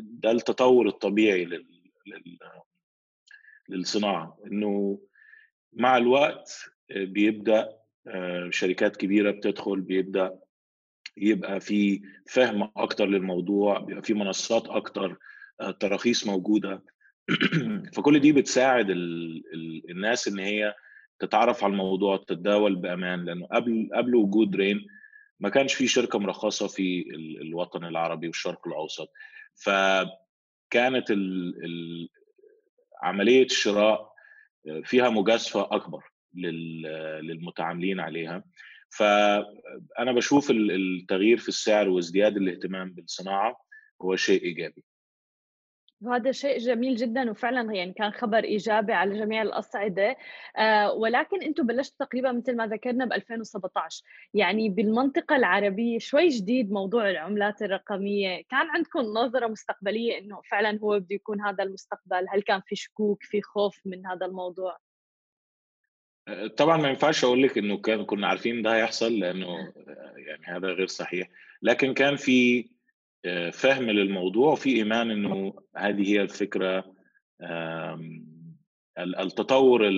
ده 0.00 0.30
التطور 0.30 0.88
الطبيعي 0.88 1.44
لل... 1.44 1.66
لل... 2.06 2.38
للصناعة. 3.68 4.38
إنه 4.46 5.00
مع 5.72 5.96
الوقت 5.96 6.70
بيبدأ 6.90 7.76
شركات 8.50 8.96
كبيرة 8.96 9.30
بتدخل 9.30 9.80
بيبدأ 9.80 10.40
يبقى 11.16 11.60
في 11.60 12.02
فهم 12.28 12.70
أكتر 12.76 13.06
للموضوع 13.06 13.78
بيبقى 13.78 14.02
في 14.02 14.14
منصات 14.14 14.68
أكتر 14.68 15.18
تراخيص 15.80 16.26
موجودة. 16.26 16.82
فكل 17.94 18.20
دي 18.20 18.32
بتساعد 18.32 18.90
ال 18.90 19.36
ال 19.54 19.90
الناس 19.90 20.28
إن 20.28 20.38
هي 20.38 20.74
تتعرف 21.18 21.64
على 21.64 21.70
الموضوع 21.70 22.16
تتداول 22.16 22.76
بأمان. 22.76 23.24
لأنه 23.24 23.46
قبل 23.46 23.88
قبل 23.94 24.14
وجود 24.14 24.56
رين 24.56 24.86
ما 25.40 25.48
كانش 25.48 25.74
في 25.74 25.86
شركة 25.86 26.18
مرخصة 26.18 26.66
في 26.66 27.04
الوطن 27.40 27.84
العربي 27.84 28.26
والشرق 28.26 28.68
الأوسط. 28.68 29.08
فكانت 29.54 31.12
عملية 33.02 33.44
الشراء 33.44 34.14
فيها 34.84 35.08
مجازفة 35.10 35.68
أكبر. 35.70 36.13
للمتعاملين 36.34 38.00
عليها. 38.00 38.44
فانا 38.90 40.12
بشوف 40.12 40.50
التغيير 40.50 41.36
في 41.36 41.48
السعر 41.48 41.88
وازدياد 41.88 42.36
الاهتمام 42.36 42.92
بالصناعة 42.92 43.64
هو 44.02 44.16
شيء 44.16 44.42
إيجابي. 44.42 44.84
وهذا 46.00 46.32
شيء 46.32 46.58
جميل 46.58 46.96
جدا 46.96 47.30
وفعلا 47.30 47.74
يعني 47.74 47.92
كان 47.92 48.10
خبر 48.10 48.44
إيجابي 48.44 48.92
على 48.92 49.18
جميع 49.18 49.42
الأصعدة. 49.42 50.16
آه 50.56 50.92
ولكن 50.92 51.42
أنتم 51.42 51.66
بلشتوا 51.66 52.06
تقريبا 52.06 52.32
مثل 52.32 52.56
ما 52.56 52.66
ذكرنا 52.66 53.04
ب 53.04 53.12
2017 53.12 54.02
يعني 54.34 54.68
بالمنطقة 54.68 55.36
العربية 55.36 55.98
شوي 55.98 56.28
جديد 56.28 56.70
موضوع 56.72 57.10
العملات 57.10 57.62
الرقمية. 57.62 58.42
كان 58.50 58.70
عندكم 58.70 59.00
نظرة 59.00 59.46
مستقبلية 59.46 60.18
إنه 60.18 60.40
فعلا 60.50 60.78
هو 60.82 60.98
بده 60.98 61.14
يكون 61.14 61.40
هذا 61.40 61.64
المستقبل؟ 61.64 62.26
هل 62.28 62.42
كان 62.42 62.60
في 62.66 62.76
شكوك 62.76 63.22
في 63.22 63.42
خوف 63.42 63.80
من 63.84 64.06
هذا 64.06 64.26
الموضوع؟ 64.26 64.78
طبعا 66.56 66.76
ما 66.76 66.88
ينفعش 66.88 67.24
أقول 67.24 67.42
لك 67.42 67.58
إنه 67.58 67.76
كان 67.76 68.04
كنا 68.04 68.26
عارفين 68.26 68.62
ده 68.62 68.74
هيحصل 68.74 69.18
لأنه 69.18 69.46
آه، 69.48 70.14
يعني 70.16 70.46
هذا 70.46 70.68
غير 70.68 70.86
صحيح. 70.86 71.28
لكن 71.62 71.94
كان 71.94 72.16
في 72.16 72.68
فهم 73.52 73.90
للموضوع 73.90 74.52
وفي 74.52 74.76
إيمان 74.76 75.10
إنه 75.10 75.54
هذه 75.76 76.08
هي 76.08 76.22
الفكرة 76.22 76.94
التطور 78.98 79.88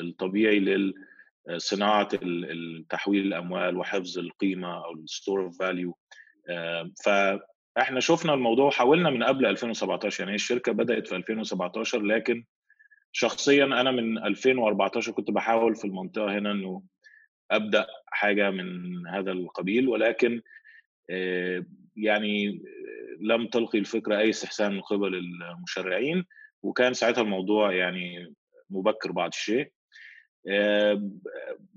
الطبيعي 0.00 0.92
لصناعه 1.48 2.08
تحويل 2.90 3.26
الأموال 3.26 3.76
وحفظ 3.76 4.18
القيمة 4.18 4.84
أو 4.84 4.92
ال 4.92 5.01
store 5.01 5.44
of 5.44 5.58
value 5.58 5.98
فانا 7.04 7.40
إحنا 7.78 8.00
شفنا 8.00 8.34
الموضوع 8.34 8.70
حاولنا 8.70 9.10
من 9.10 9.22
قبل 9.22 9.46
2017 9.46 10.24
يعني 10.24 10.34
الشركة 10.34 10.72
بدأت 10.72 11.08
في 11.08 11.16
2017 11.16 12.02
لكن 12.02 12.44
شخصيا 13.12 13.64
أنا 13.64 13.90
من 13.90 14.18
2014 14.18 15.12
كنت 15.12 15.30
بحاول 15.30 15.76
في 15.76 15.84
المنطقة 15.84 16.38
هنا 16.38 16.52
إنه 16.52 16.82
أبدأ 17.50 17.86
حاجة 18.06 18.50
من 18.50 19.06
هذا 19.06 19.32
القبيل 19.32 19.88
ولكن 19.88 20.42
آه، 21.10 21.64
يعني 21.96 22.62
لم 23.20 23.46
تلقي 23.46 23.78
الفكرة 23.78 24.18
أي 24.18 24.30
استحسان 24.30 24.72
من 24.72 24.80
قبل 24.80 25.14
المشرعين 25.14 26.24
وكان 26.62 26.94
ساعتها 26.94 27.22
الموضوع 27.22 27.72
يعني 27.72 28.34
مبكر 28.70 29.12
بعض 29.12 29.30
الشيء. 29.32 29.72
آه، 30.48 31.10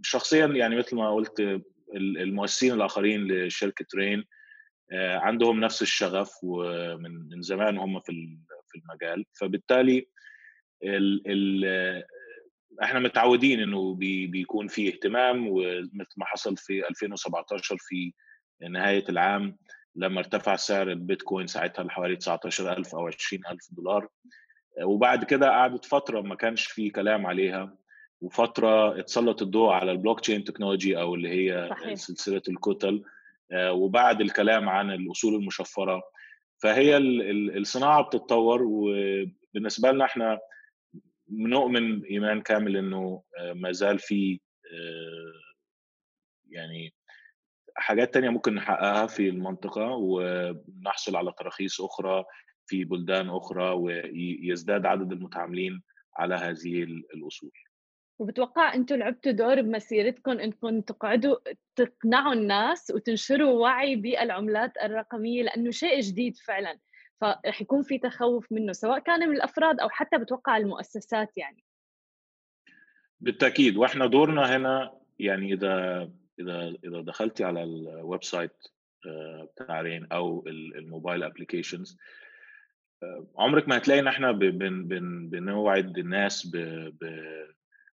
شخصيا 0.01 0.45
يعني 0.45 0.75
مثل 0.75 0.95
ما 0.95 1.13
قلت 1.13 1.61
المؤسسين 1.95 2.73
الآخرين 2.73 3.27
لشركة 3.27 3.85
ترين 3.89 4.23
آه، 4.91 5.17
عندهم 5.17 5.59
نفس 5.59 5.81
الشغف 5.81 6.31
ومن 6.43 7.29
من 7.29 7.41
زمان 7.41 7.77
هم 7.77 8.00
في 8.00 8.11
المجال. 8.75 9.25
فبالتالي 9.39 10.07
ال 10.83 11.23
ال 11.27 12.03
إحنا 12.83 13.00
متعودين 13.00 13.59
انه 13.59 13.93
بي 13.95 14.27
بيكون 14.27 14.67
في 14.67 14.88
اهتمام 14.88 15.47
ومثل 15.47 16.13
ما 16.17 16.25
حصل 16.25 16.57
في 16.57 16.88
2017 16.89 17.77
في 17.79 18.13
نهاية 18.69 19.03
العام 19.09 19.57
لما 19.95 20.19
ارتفع 20.19 20.55
سعر 20.55 20.91
البيتكوين 20.91 21.47
ساعتها 21.47 21.83
لحوالي 21.83 22.15
19000 22.15 22.95
أو 22.95 23.07
20000 23.07 23.67
دولار 23.71 24.07
وبعد 24.83 25.23
كده 25.23 25.50
قعدت 25.50 25.85
فترة 25.85 26.21
ما 26.21 26.35
كانش 26.35 26.65
في 26.65 26.89
كلام 26.89 27.25
عليها 27.25 27.77
وفترة 28.21 29.00
اتسلط 29.00 29.41
الضوء 29.41 29.71
على 29.71 29.91
ال 29.91 30.19
blockchain 30.19 30.43
technology 30.43 30.98
أو 31.00 31.15
اللي 31.15 31.29
هي 31.29 31.67
صحيح. 31.69 31.93
سلسلة 31.93 32.41
الكتل 32.50 33.03
آه، 33.51 33.73
وبعد 33.73 34.21
الكلام 34.21 34.69
عن 34.69 34.91
الأصول 34.91 35.35
المشفرة 35.35 36.01
فهي 36.57 36.97
الصناعة 36.97 38.01
بتتطور 38.03 38.63
وبالنسبة 38.63 39.91
لنا 39.91 40.05
إحنا 40.05 40.39
نؤمن 41.31 42.03
ايمان 42.05 42.41
كامل 42.41 42.77
إنه 42.77 43.23
آه، 43.39 43.53
ما 43.53 43.71
زال 43.71 44.00
في 44.00 44.39
آه، 44.65 45.41
يعني 46.50 46.93
حاجات 47.75 48.13
تانية 48.13 48.29
ممكن 48.29 48.55
نحققها 48.55 49.07
في 49.07 49.29
المنطقة 49.29 49.88
ونحصل 49.88 51.15
على 51.15 51.33
تراخيص 51.38 51.81
أخرى 51.81 52.23
في 52.65 52.83
بلدان 52.85 53.29
أخرى 53.29 53.69
ويزداد 53.69 54.85
عدد 54.85 55.11
المتعاملين 55.11 55.83
على 56.17 56.35
هذه 56.35 56.83
الأصول. 56.83 57.51
وبتوقع 58.19 58.73
أنتم 58.73 58.95
لعبتوا 58.95 59.31
دور 59.31 59.61
بمسيرتكم 59.61 60.31
إنكم 60.31 60.81
تقعدوا 60.81 61.35
تقنعوا 61.75 62.33
الناس 62.33 62.91
وتنشروا 62.95 63.61
وعي 63.61 63.95
بالعملات 63.95 64.71
الرقمية 64.83 65.43
لأنه 65.43 65.71
شيء 65.71 66.00
جديد 66.00 66.38
فعلا. 66.38 66.79
فرح 67.21 67.61
يكون 67.61 67.83
في 67.83 67.97
تخوف 67.97 68.51
منه 68.51 68.71
سواء 68.71 68.99
كان 68.99 69.29
من 69.29 69.35
الأفراد 69.35 69.79
أو 69.79 69.89
حتى 69.89 70.17
بتوقع 70.17 70.57
المؤسسات 70.57 71.37
يعني. 71.37 71.63
بالتأكيد 73.19 73.77
وإحنا 73.77 74.05
دورنا 74.05 74.55
هنا 74.55 74.93
يعني 75.19 75.53
إذا 75.53 76.09
إذا 76.39 76.75
إذا 76.85 77.01
دخلتي 77.01 77.43
على 77.43 77.63
ال 77.63 78.24
website 78.24 78.55
آه، 79.05 79.49
بتاع 79.55 79.81
رين 79.81 80.07
أو 80.11 80.43
ال 80.48 80.58
mobile 80.58 81.24
applications 81.24 81.98
آه، 83.03 83.27
عمرك 83.37 83.67
ما 83.67 83.77
هتلاقي 83.77 83.99
إن 83.99 84.07
إحنا 84.07 84.31
بن 84.31 84.87
بن 84.87 85.29
بنوعد 85.29 85.97
الناس 85.97 86.51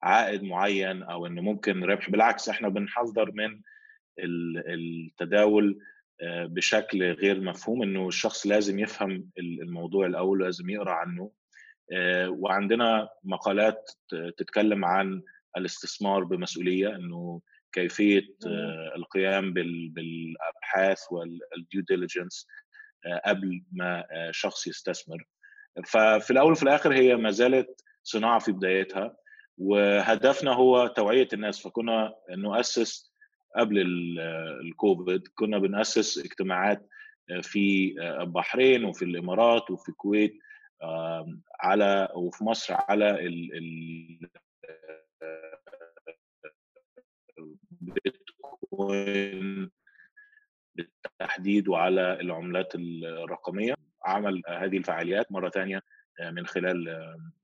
بعائد 0.01 0.43
معين 0.43 1.03
أو 1.03 1.25
انه 1.25 1.41
ممكن 1.41 1.84
ربح 1.84 2.10
بالعكس 2.10 2.50
إحنا 2.50 2.69
بنحذر 2.69 3.31
من 3.31 3.62
التداول 4.19 5.79
بشكل 6.24 7.12
غير 7.12 7.42
مفهوم 7.42 7.84
إنه 7.84 8.08
الشخص 8.08 8.48
لازم 8.48 8.80
يفهم 8.80 9.30
الموضوع 9.40 10.06
الأول 10.06 10.44
لازم 10.44 10.70
يقرأ 10.70 10.92
عنه. 10.92 11.32
وعندنا 12.28 13.10
مقالات 13.24 13.92
تتكلم 14.38 14.86
عن 14.86 15.22
الاستثمار 15.58 16.24
بمسؤولية 16.24 16.96
إنه 16.96 17.42
كيفية 17.72 18.36
آه، 18.48 18.94
القيام 18.96 19.53
بالأبحاث 19.53 21.00
والديو 21.12 21.82
ديليجنس 21.88 22.48
آه، 23.06 23.22
قبل 23.25 23.64
ما 23.72 24.06
آه، 24.12 24.32
شخص 24.32 24.68
يستثمر. 24.68 25.25
ففي 25.86 26.32
الأول 26.32 26.51
وفي 26.51 26.64
الآخر 26.64 26.94
هي 26.94 27.16
ما 27.16 27.32
زالت 27.32 27.82
صناعة 28.03 28.40
في 28.40 28.51
بدايتها 28.51 29.18
وهدفنا 29.58 30.53
هو 30.53 30.88
توعية 30.88 31.27
الناس. 31.34 31.60
فكنا 31.60 32.14
نؤسس 32.30 33.06
قبل 33.55 33.83
الكوفيد 34.62 35.27
كنا 35.36 35.57
بنأسس 35.57 36.18
اجتماعات 36.18 36.90
في 37.42 37.96
البحرين 38.22 38.86
وفي 38.86 39.05
الإمارات 39.05 39.72
وفي 39.72 39.90
الكويت 39.90 40.40
على 41.60 42.10
وفي 42.16 42.44
مصر 42.44 42.74
على 42.74 43.27
ال 43.27 44.29
بيتكوين 47.81 49.72
بالتحديد 50.75 51.68
وعلى 51.68 52.14
العملات 52.14 52.75
الرقمية. 52.75 53.75
عمل 54.05 54.42
هذه 54.48 54.77
الفعاليات 54.77 55.31
مرة 55.31 55.50
ثانية 55.50 55.81
آه، 56.20 56.31
من 56.31 56.46
خلال 56.46 56.98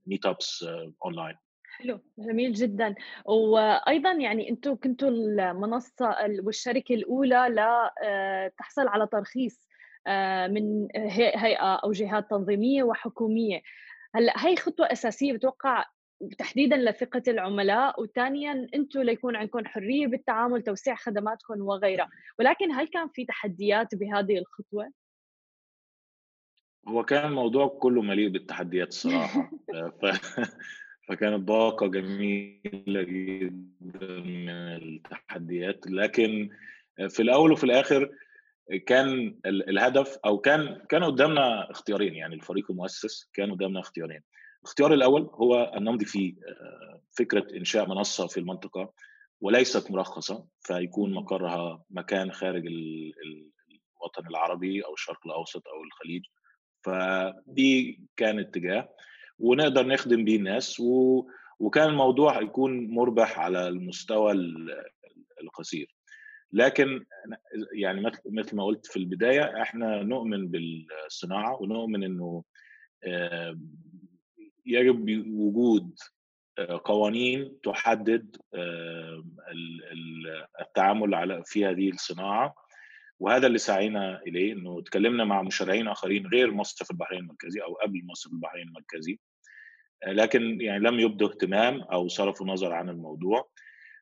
meetups 0.06 0.66
online 1.06 1.36
حلو 1.74 2.00
جميل 2.18 2.54
جدا. 2.54 2.96
وأيضا 3.26 4.12
يعني 4.12 4.50
أنتم 4.50 4.76
كنتوا 4.76 5.10
المنصة 5.10 6.16
والشركة 6.44 6.96
الأولى 6.96 7.48
لتحصل 7.50 8.88
آه، 8.88 8.90
على 8.90 9.08
ترخيص 9.08 9.68
آه، 10.08 10.48
من 10.48 10.88
هيئة 10.96 11.76
أو 11.76 11.92
جهات 11.92 12.30
تنظيمية 12.30 12.84
وحكومية. 12.84 13.62
هلأ 14.16 14.34
هي 14.38 14.56
خطوة 14.56 14.92
أساسية 14.92 15.34
بتوقع 15.34 15.86
تحديدا 16.38 16.78
لثقة 16.78 17.24
العملاء 17.28 18.02
وثانيا 18.02 18.68
أنتم 18.76 19.02
ليكون 19.02 19.36
عندكم 19.36 19.66
حرية 19.66 20.08
بالتعامل 20.08 20.64
توسيع 20.64 20.96
خدماتكم 20.96 21.62
وغيرها. 21.62 22.10
ولكن 22.40 22.72
هل 22.72 22.88
كان 22.88 23.08
في 23.14 23.26
تحديات 23.26 23.96
بهذه 23.96 24.38
الخطوة؟ 24.38 24.92
هو 26.88 27.04
كان 27.04 27.26
الموضوع 27.26 27.68
كله 27.68 28.02
مليء 28.02 28.30
بالتحديات 28.30 28.88
الصراحة. 28.88 29.52
ف... 30.02 30.06
فكانت 31.08 31.48
باقة 31.48 31.88
جميلة 31.88 33.02
جدا 33.04 34.20
من 34.20 34.50
التحديات. 34.50 35.88
لكن 35.88 36.50
في 37.10 37.22
الأول 37.22 37.52
وفي 37.52 37.64
الآخر 37.64 38.10
كان 38.88 39.40
الهدف 39.46 40.18
أو 40.26 40.38
كان 40.38 40.86
كان 40.90 41.04
قدامنا 41.04 41.72
اختيارين 41.72 42.16
يعني 42.16 42.36
الفريق 42.36 42.72
المؤسس 42.72 43.30
كان 43.34 43.52
قدامنا 43.52 43.80
اختيارين. 43.80 44.22
الاختيار 44.64 44.94
الأول 44.94 45.30
هو 45.34 45.64
أن 45.64 45.84
نمضي 45.84 46.06
في 46.06 46.36
آه، 46.48 47.02
فكرة 47.18 47.58
إنشاء 47.58 47.90
منصة 47.90 48.28
في 48.28 48.40
المنطقة 48.40 48.94
وليست 49.42 49.92
مرخصة 49.92 50.46
فيكون 50.62 51.14
مقرها 51.14 51.84
مكان 51.90 52.32
خارج 52.32 52.66
الوطن 52.68 54.28
العربي 54.30 54.86
أو 54.86 54.94
الشرق 54.94 55.20
الأوسط 55.26 55.68
أو 55.68 55.84
الخليج. 55.84 56.24
فدي 56.86 58.02
كان 58.18 58.40
اتجاه. 58.40 58.90
ونقدر 59.44 59.88
نخدم 59.88 60.26
بيه 60.26 60.38
الناس 60.38 60.80
و... 60.80 61.24
وكان 61.60 61.90
الموضوع 61.90 62.42
يكون 62.42 62.88
مربح 62.88 63.40
على 63.40 63.68
المستوى 63.68 64.32
القصير. 65.42 65.96
لكن 66.52 67.06
يعني 67.74 68.12
مثل 68.26 68.56
ما 68.56 68.66
قلت 68.66 68.86
في 68.86 68.98
البداية 68.98 69.62
إحنا 69.62 70.04
نؤمن 70.04 70.48
بالصناعة 70.48 71.62
ونؤمن 71.62 72.04
إنه 72.04 72.44
يجب 74.66 75.28
وجود 75.28 75.96
آه، 76.60 76.82
قوانين 76.86 77.60
تحدد 77.64 78.36
التعامل 80.62 81.16
على 81.16 81.44
في 81.46 81.66
هذه 81.66 81.90
الصناعة. 81.90 82.56
وهذا 83.20 83.48
اللي 83.48 83.58
سعينا 83.58 84.22
إليه 84.22 84.54
إنه 84.54 84.82
تكلمنا 84.82 85.24
مع 85.26 85.42
مشرعين 85.42 85.88
آخرين 85.88 86.28
غير 86.28 86.52
مصر 86.52 86.86
في 86.86 86.92
البحرين 86.92 87.20
المركزي 87.20 87.62
أو 87.62 87.74
قبل 87.74 88.06
مصر 88.06 88.30
في 88.30 88.36
البحرين 88.36 88.68
المركزي. 88.68 89.20
لكن 90.08 90.62
يعني 90.62 90.80
لم 90.84 91.00
يبدوا 91.00 91.30
اهتمام 91.30 91.82
أو 91.82 92.08
صرفوا 92.08 92.48
نظر 92.48 92.74
عن 92.74 92.90
الموضوع. 92.90 93.50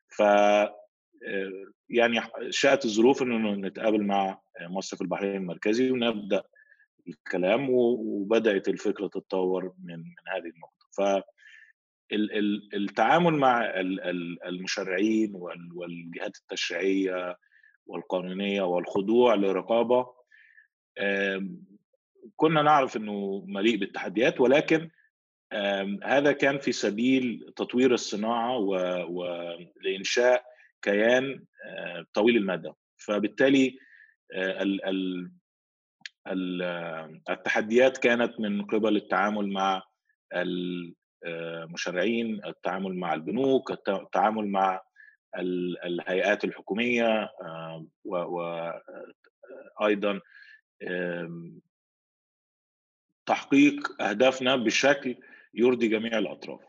ف 0.08 0.22
يعني 1.90 2.20
شاءت 2.50 2.84
الظروف 2.84 3.22
إنه 3.22 3.54
نتقابل 3.54 4.04
مع 4.04 4.40
مصر 4.60 4.96
في 4.96 5.02
البحرين 5.02 5.36
المركزي 5.36 5.90
ونبدأ 5.90 6.42
الكلام 7.08 7.66
وبدأت 7.70 8.68
الفكرة 8.68 9.06
تتطور 9.06 9.74
من 9.84 9.98
من 9.98 10.28
هذه 10.28 10.52
النقطة. 10.54 10.86
ف 10.92 11.22
التعامل 12.74 13.34
مع 13.34 13.72
المشرعين 14.46 15.32
والجهات 15.74 16.36
التشريعية 16.36 17.36
والقانونية 17.86 18.62
والخضوع 18.62 19.34
لرقابة 19.34 20.06
كنا 22.36 22.62
نعرف 22.62 22.96
إنه 22.96 23.44
مليء 23.46 23.76
بالتحديات 23.76 24.40
ولكن 24.40 24.90
هذا 26.04 26.32
كان 26.32 26.58
في 26.58 26.72
سبيل 26.72 27.52
تطوير 27.56 27.94
الصناعة 27.94 28.56
ولانشاء 29.08 30.44
كيان 30.82 31.44
طويل 32.14 32.36
المدى. 32.36 32.72
فبالتالي 32.96 33.78
التحديات 37.30 37.98
كانت 37.98 38.40
من 38.40 38.64
قبل 38.64 38.96
التعامل 38.96 39.48
مع 39.48 39.82
المشرعين 40.34 42.44
التعامل 42.46 42.94
مع 42.94 43.14
البنوك 43.14 43.88
التعامل 43.88 44.48
مع 44.48 44.82
الهيئات 45.84 46.44
الحكومية 46.44 47.30
وأيضا 49.80 50.20
تحقيق 53.26 54.02
أهدافنا 54.02 54.56
بشكل 54.56 55.16
يرضي 55.54 55.88
جميع 55.88 56.18
الأطراف. 56.18 56.60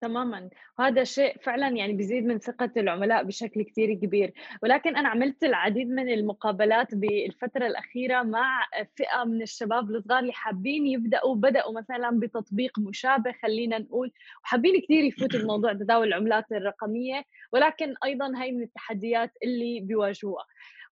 تمامًا، 0.00 0.50
وهذا 0.78 1.04
شيء 1.04 1.38
فعلًا 1.38 1.68
يعني 1.68 1.92
بيزيد 1.92 2.24
من 2.24 2.38
ثقة 2.38 2.70
العملاء 2.76 3.22
بشكل 3.24 3.62
كتير 3.62 3.94
كبير، 3.94 4.32
ولكن 4.62 4.96
أنا 4.96 5.08
عملت 5.08 5.44
العديد 5.44 5.88
من 5.88 6.08
المقابلات 6.10 6.94
بالفترة 6.94 7.66
الأخيرة 7.66 8.22
مع 8.22 8.66
فئة 8.96 9.24
من 9.24 9.42
الشباب 9.42 9.90
الصغار 9.90 10.18
اللي 10.18 10.32
حابين 10.32 10.86
يبدأوا 10.86 11.34
بدأوا 11.36 11.72
مثلًا 11.80 12.20
بتطبيق 12.20 12.78
مشابه 12.78 13.32
خلّينا 13.42 13.78
نقول، 13.78 14.12
وحابين 14.44 14.80
كتير 14.80 15.04
يفوتوا 15.04 15.40
بموضوع 15.40 15.72
تداول 15.72 16.06
العملات 16.08 16.44
الرقمية، 16.52 17.22
ولكن 17.52 17.94
أيضًا 18.04 18.32
هاي 18.42 18.52
من 18.52 18.62
التحديات 18.62 19.32
اللي 19.42 19.80
بيواجهوها، 19.80 20.44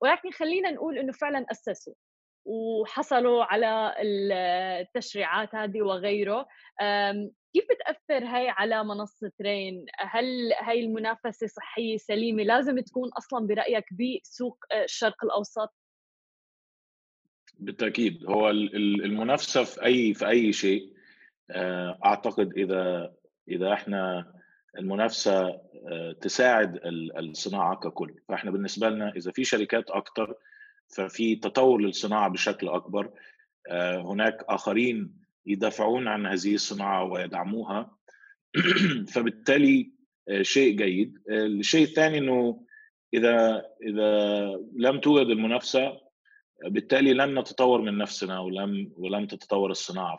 ولكن 0.02 0.30
خلّينا 0.30 0.70
نقول 0.70 0.98
إنه 0.98 1.12
فعلًا 1.12 1.46
أسسوا. 1.52 1.94
وحصلوا 2.44 3.44
على 3.44 3.94
التشريعات 4.00 5.54
هذه 5.54 5.82
وغيره 5.82 6.46
كيف 7.52 7.64
بتأثر 7.70 8.24
هاي 8.24 8.48
على 8.48 8.84
منصة 8.84 9.32
رين؟ 9.42 9.86
هل 9.98 10.52
هاي 10.60 10.80
المنافسة 10.80 11.46
صحية 11.46 11.96
سليمة 11.96 12.42
لازم 12.42 12.80
تكون 12.80 13.10
أصلا 13.18 13.46
برأيك 13.46 13.84
بسوق 13.92 14.58
الشرق 14.84 15.24
الأوسط؟ 15.24 15.74
بالتأكيد 17.58 18.26
هو 18.26 18.50
المنافسة 18.50 19.64
في 19.64 19.84
أي 19.84 20.14
في 20.14 20.28
أي 20.28 20.52
شيء 20.52 20.92
آه، 21.50 21.98
أعتقد 22.04 22.52
إذا 22.56 23.14
إذا 23.48 23.72
إحنا 23.72 24.32
المنافسة 24.78 25.48
آه، 25.88 26.12
تساعد 26.20 26.80
الصناعة 27.18 27.76
ككل 27.76 28.14
فإحنا 28.28 28.50
بالنسبة 28.50 28.88
لنا 28.88 29.12
إذا 29.16 29.30
في 29.32 29.44
شركات 29.44 29.90
أكتر 29.90 30.34
ففي 30.90 31.36
تطور 31.36 31.80
للصناعة 31.80 32.28
بشكل 32.28 32.68
أكبر. 32.68 33.10
آه، 33.68 33.96
هناك 33.96 34.44
آخرين 34.48 35.20
يدافعون 35.46 36.08
عن 36.08 36.26
هذه 36.26 36.54
الصناعة 36.54 37.04
ويدعموها. 37.04 37.96
فبالتالي 39.12 39.92
آه، 40.28 40.42
شيء 40.42 40.76
جيد. 40.76 41.18
الشيء 41.30 41.84
الثاني 41.84 42.18
إنه 42.18 42.66
إذا 43.14 43.66
إذا 43.82 44.42
لم 44.76 45.00
توجد 45.00 45.26
المنافسة 45.26 46.00
بالتالي 46.64 47.12
لن 47.12 47.38
نتطور 47.38 47.80
من 47.80 47.98
نفسنا 47.98 48.40
ولم 48.40 48.92
ولم 48.96 49.26
تتطور 49.26 49.70
الصناعة. 49.70 50.18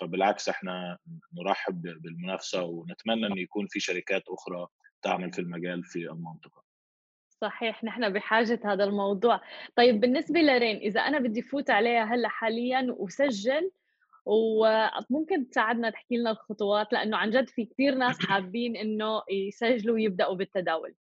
فبالعكس 0.00 0.48
إحنا 0.48 0.98
نرحب 1.38 1.82
بالمنافسه 1.82 2.62
ونتمنى 2.62 3.26
إن 3.26 3.38
يكون 3.38 3.66
في 3.66 3.80
شركات 3.80 4.22
أخرى 4.28 4.66
تعمل 5.02 5.32
في 5.32 5.38
المجال 5.38 5.84
في 5.84 5.98
المنطقة. 5.98 6.65
صحيح 7.40 7.84
نحن 7.84 8.12
بحاجة 8.12 8.60
هذا 8.64 8.84
الموضوع. 8.84 9.40
طيب 9.76 10.00
بالنسبة 10.00 10.40
لرين 10.40 10.76
إذا 10.76 11.00
أنا 11.00 11.18
بدي 11.18 11.42
فوت 11.42 11.70
عليها 11.70 12.04
هلأ 12.04 12.28
حاليا 12.28 12.94
وسجل 12.98 13.70
وممكن 14.26 15.50
تساعدنا 15.50 15.90
تحكي 15.90 16.16
لنا 16.16 16.30
الخطوات؟ 16.30 16.92
لأنه 16.92 17.16
عن 17.16 17.30
جد 17.30 17.48
في 17.48 17.64
كثير 17.64 17.94
ناس 17.94 18.18
حابين 18.26 18.76
إنه 18.76 19.22
يسجلوا 19.30 19.94
ويبدأوا 19.94 20.34
بالتداول. 20.34 20.94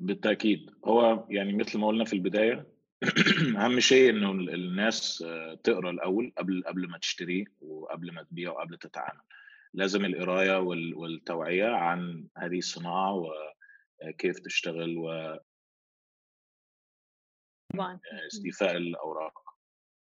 بالتأكيد. 0.00 0.70
هو 0.84 1.26
يعني 1.30 1.52
مثل 1.52 1.78
ما 1.78 1.86
قلنا 1.86 2.04
في 2.04 2.12
البداية 2.12 2.66
أهم 3.58 3.80
شيء 3.80 4.10
إنه 4.10 4.30
الناس 4.30 5.24
تقرأ 5.64 5.90
الأول 5.90 6.32
قبل 6.38 6.64
قبل 6.66 6.88
ما 6.88 6.98
تشتري 6.98 7.44
وقبل 7.60 8.12
ما 8.12 8.22
تبيع 8.22 8.52
وقبل 8.52 8.76
تتعامل. 8.76 9.20
لازم 9.74 10.04
القراية 10.04 10.58
والتوعية 10.96 11.66
عن 11.66 12.26
هذه 12.36 12.58
الصناعة 12.58 13.12
كيف 14.18 14.38
تشتغل 14.38 14.98
و 14.98 15.36
طبعا. 17.74 18.00
استيفاء 18.26 18.76
الأوراق. 18.76 19.32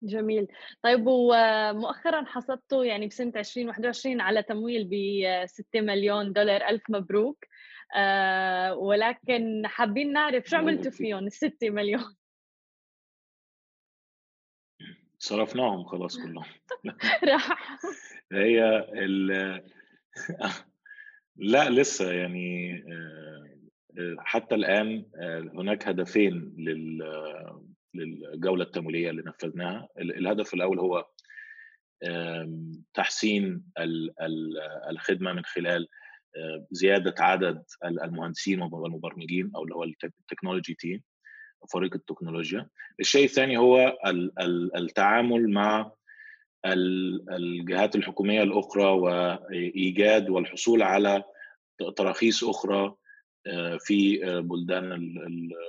جميل. 0.02 0.48
طيب 0.82 1.06
ومؤخرا 1.06 2.24
حصلتوا 2.24 2.84
يعني 2.84 3.06
بسنة 3.06 3.32
2021 3.36 4.20
على 4.20 4.42
تمويل 4.42 4.88
ب 4.90 4.94
6 5.46 5.80
مليون 5.80 6.32
دولار 6.32 6.68
ألف 6.68 6.82
مبروك. 6.90 7.44
آه 7.96 8.74
ولكن 8.74 9.62
حابين 9.66 10.12
نعرف 10.12 10.44
شو 10.46 10.56
عملتوا 10.56 10.90
فيهم 10.90 11.26
ال 11.26 11.32
6 11.32 11.70
مليون؟ 11.70 12.16
صرفناهم 15.18 15.84
خلاص 15.84 16.18
كلهم. 16.18 16.44
راح 17.32 17.78
هي 18.32 18.78
ال 18.92 19.62
لا 21.36 21.70
لسه 21.70 22.12
يعني 22.12 22.72
آه 22.92 23.25
حتى 24.18 24.54
الآن 24.54 25.06
آه، 25.20 25.50
هناك 25.54 25.88
هدفين 25.88 26.54
للجولة 27.94 28.64
التمويلية 28.64 29.10
اللي 29.10 29.22
نفذناها. 29.26 29.88
الهدف 29.98 30.54
الأول 30.54 30.78
هو 30.78 31.06
تحسين 32.94 33.64
الخدمة 34.90 35.32
من 35.32 35.44
خلال 35.44 35.88
آه، 36.36 36.66
زيادة 36.70 37.14
عدد 37.18 37.64
المهندسين 37.84 38.62
والمبرمجين 38.62 39.50
أو 39.56 39.62
اللي 39.62 39.74
هو 39.74 39.84
التكنولوجي 39.84 40.74
تيم 40.74 41.02
فريق 41.72 41.94
التكنولوجيا. 41.94 42.68
الشيء 43.00 43.24
الثاني 43.24 43.58
هو 43.58 43.98
التعامل 44.76 45.50
مع 45.50 45.92
الجهات 46.66 47.96
الحكومية 47.96 48.42
الأخرى 48.42 48.84
وإيجاد 48.84 50.30
والحصول 50.30 50.82
على 50.82 51.24
تراخيص 51.96 52.44
أخرى 52.44 52.96
في 53.78 54.24
آه، 54.24 54.40
بلدان 54.40 54.92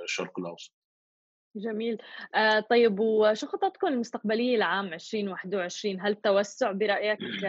الشرق 0.04 0.38
الأوسط. 0.38 0.74
جميل. 1.56 1.98
آه 2.34 2.60
طيب 2.60 3.00
وشو 3.00 3.46
خططكم 3.46 3.86
المستقبلية 3.86 4.56
لعام 4.56 4.92
2021 4.92 6.00
هل 6.00 6.14
توسع 6.14 6.72
برأيك؟ 6.72 7.18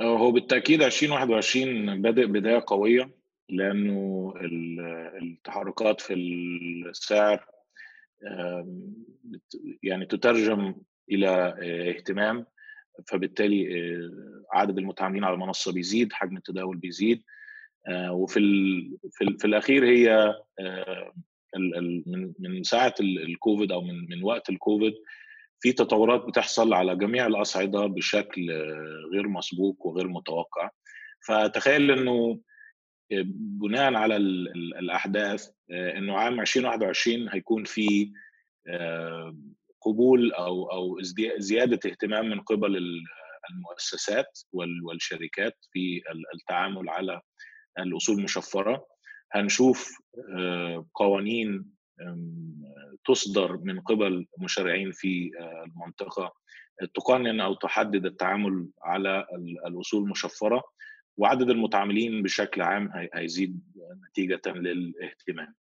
آه، 0.00 0.18
هو 0.18 0.30
بالتأكيد 0.30 0.82
2021 0.82 2.02
بادئ 2.02 2.26
بداية 2.26 2.64
قوية 2.66 3.10
لأنه 3.48 4.34
التحركات 5.22 6.00
في 6.00 6.14
السعر 6.14 7.46
يعني 9.82 10.06
تترجم 10.06 10.74
إلى 11.10 11.54
اهتمام. 11.96 12.46
فبالتالي 13.08 13.76
آه، 13.76 14.10
عدد 14.52 14.78
المتعاملين 14.78 15.24
على 15.24 15.34
المنصه 15.34 15.72
بيزيد 15.72 16.12
حجم 16.12 16.36
التداول 16.36 16.76
بيزيد 16.76 17.22
آه، 17.88 18.12
وفي 18.12 18.40
في, 19.12 19.36
في 19.38 19.44
الأخير 19.44 19.84
هي 19.84 20.34
آه، 20.60 21.12
من 22.06 22.32
من 22.38 22.62
ساعة 22.62 22.94
الكوفيد 23.00 23.72
أو 23.72 23.80
من 23.80 24.08
من 24.10 24.24
وقت 24.24 24.50
الكوفيد 24.50 24.94
في 25.60 25.72
تطورات 25.72 26.24
بتحصل 26.24 26.74
على 26.74 26.96
جميع 26.96 27.26
الأصعدة 27.26 27.86
بشكل 27.86 28.50
غير 29.12 29.28
مسبوق 29.28 29.86
وغير 29.86 30.08
متوقع. 30.08 30.70
فتخيل 31.26 31.90
إنه 31.90 32.40
بناء 33.34 33.94
على 33.94 34.16
الأحداث 34.16 35.48
إنه 35.70 36.18
عام 36.18 36.40
2021 36.40 37.28
هيكون 37.28 37.64
في 37.64 38.12
قبول 39.84 40.32
أو 40.32 40.70
أو 40.72 41.00
زيادة 41.38 41.90
اهتمام 41.90 42.28
من 42.30 42.40
قبل 42.40 43.00
المؤسسات 43.50 44.40
والشركات 44.84 45.56
في 45.72 46.02
التعامل 46.34 46.88
على 46.88 47.20
الأصول 47.78 48.18
المشفرة. 48.18 48.86
هنشوف 49.32 49.98
آه، 50.38 50.86
قوانين 50.94 51.74
تصدر 53.06 53.56
من 53.56 53.80
قبل 53.80 54.26
مشرعين 54.38 54.92
في 54.92 55.30
آه، 55.40 55.64
المنطقة 55.64 56.34
تقنن 56.94 57.40
أو 57.40 57.54
تحدد 57.54 58.06
التعامل 58.06 58.68
على 58.82 59.26
الأصول 59.66 60.02
المشفرة 60.02 60.62
وعدد 61.16 61.50
المتعاملين 61.50 62.22
بشكل 62.22 62.62
عام 62.62 62.90
هيزيد 63.14 63.60
نتيجة 64.08 64.40
للاهتمام. 64.46 65.54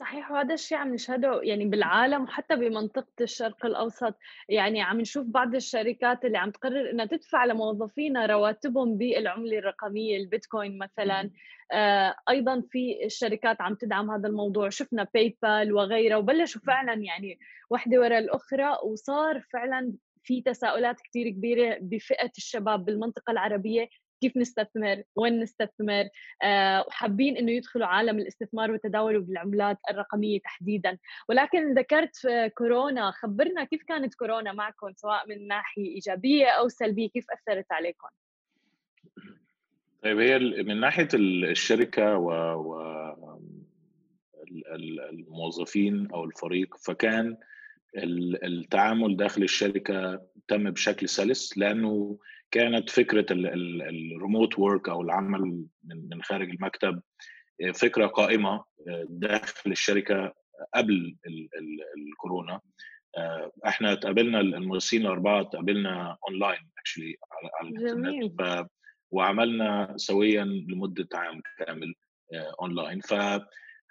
صحيح 0.00 0.30
وهذا 0.30 0.54
الشيء 0.54 0.78
عم 0.78 0.94
نشهده 0.94 1.40
يعني 1.42 1.64
بالعالم 1.64 2.22
وحتى 2.22 2.56
بمنطقة 2.56 3.12
الشرق 3.20 3.66
الأوسط. 3.66 4.14
يعني 4.48 4.82
عم 4.82 5.00
نشوف 5.00 5.26
بعض 5.26 5.54
الشركات 5.54 6.24
اللي 6.24 6.38
عم 6.38 6.50
تقرر 6.50 6.90
إنها 6.90 7.06
تدفع 7.06 7.44
لموظفينا 7.44 8.26
رواتبهم 8.26 8.98
بالعملة 8.98 9.58
الرقمية 9.58 10.16
البيتكوين 10.16 10.78
مثلا. 10.78 11.30
آه 11.72 12.14
أيضا 12.28 12.62
في 12.70 13.04
الشركات 13.04 13.60
عم 13.60 13.74
تدعم 13.74 14.10
هذا 14.10 14.28
الموضوع. 14.28 14.68
شفنا 14.68 15.06
باي 15.14 15.38
بال 15.42 15.72
وغيرها 15.72 16.16
وبلشوا 16.16 16.60
فعلا 16.66 16.92
يعني 16.92 17.38
واحدة 17.70 18.00
ورا 18.00 18.18
الأخرى 18.18 18.78
وصار 18.84 19.40
فعلا 19.40 19.92
في 20.22 20.42
تساؤلات 20.42 21.00
كثير 21.00 21.28
كبيرة 21.28 21.78
بفئة 21.80 22.30
الشباب 22.36 22.84
بالمنطقة 22.84 23.30
العربية 23.30 23.88
كيف 24.20 24.36
نستثمر 24.36 25.02
وين 25.16 25.40
نستثمر 25.40 26.04
آه، 26.42 26.84
وحابين 26.88 27.36
إنه 27.36 27.52
يدخلوا 27.52 27.86
عالم 27.86 28.18
الاستثمار 28.18 28.70
والتداول 28.70 29.20
بالعملات 29.20 29.78
الرقمية 29.90 30.40
تحديدا. 30.40 30.98
ولكن 31.28 31.74
ذكرت 31.74 32.16
كورونا 32.54 33.10
خبرنا 33.10 33.64
كيف 33.64 33.82
كانت 33.82 34.14
كورونا 34.14 34.52
معكم 34.52 34.92
سواء 34.96 35.28
من 35.28 35.46
ناحية 35.46 35.94
إيجابية 35.94 36.46
أو 36.46 36.68
سلبية 36.68 37.08
كيف 37.08 37.26
أثرت 37.30 37.72
عليكم؟ 37.72 38.08
طيب 40.02 40.18
هي 40.18 40.38
من 40.38 40.80
ناحية 40.80 41.08
الشركة 41.14 42.16
و, 42.16 42.30
و 42.54 42.98
الموظفين 45.10 46.10
أو 46.10 46.24
الفريق 46.24 46.76
فكان 46.76 47.36
التعامل 48.44 49.16
داخل 49.16 49.42
الشركة 49.42 50.22
تم 50.48 50.70
بشكل 50.70 51.08
سلس 51.08 51.58
لأنه 51.58 52.18
كانت 52.50 52.90
فكرة 52.90 53.26
ال 53.30 53.48
remote 53.48 54.58
work 54.58 54.88
أو 54.88 55.02
العمل 55.02 55.66
من 55.84 56.22
خارج 56.22 56.50
المكتب 56.50 57.02
فكرة 57.74 58.06
قائمة 58.06 58.64
داخل 59.08 59.70
الشركة 59.70 60.34
قبل 60.74 61.16
الكورونا. 61.98 62.60
إحنا 63.66 63.94
تقابلنا 63.94 64.40
المدرسين 64.40 65.00
الأربعة 65.02 65.42
تقابلنا 65.42 66.16
online 66.28 66.70
actually 66.78 67.16
على 67.32 67.70
الإنترنت 67.70 68.68
وعملنا 69.10 69.94
سويا 69.96 70.44
لمدة 70.44 71.08
عام 71.14 71.42
كامل 71.58 71.94
اونلاين 72.60 73.00
ف 73.00 73.14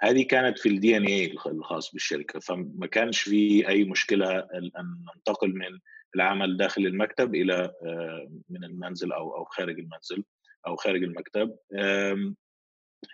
هذه 0.02 0.24
كانت 0.24 0.60
في 0.60 0.70
ال 0.70 0.98
DNA 0.98 1.36
الخاص 1.46 1.92
بالشركة. 1.92 2.40
فما 2.40 2.88
كانش 2.88 3.22
في 3.22 3.68
أي 3.68 3.84
مشكلة 3.84 4.40
أن 4.40 4.72
ننتقل 5.16 5.54
من 5.56 5.80
العمل 6.18 6.58
داخل 6.58 6.86
المكتب 6.86 7.36
إلى 7.36 7.74
آه، 7.84 8.30
من 8.50 8.64
المنزل 8.64 9.12
أو 9.12 9.36
أو 9.36 9.46
خارج 9.46 9.80
المنزل 9.80 10.24
أو 10.68 10.76
خارج 10.76 11.04
المكتب. 11.04 11.56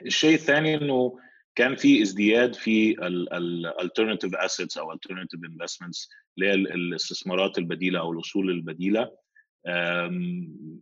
الشيء 0.05 0.33
الثاني 0.33 0.75
إنه 0.75 1.19
كان 1.55 1.75
في 1.75 2.01
ازدياد 2.01 2.55
في 2.55 2.91
ال 3.07 3.18
alternative 3.18 4.35
assets 4.35 4.77
أو 4.77 4.91
alternative 4.91 5.39
investments 5.43 6.09
اللي 6.37 6.49
هي 6.49 6.53
الاستثمارات 6.53 7.57
البديلة 7.57 7.99
أو 7.99 8.11
الاصول 8.11 8.49
البديلة. 8.49 9.11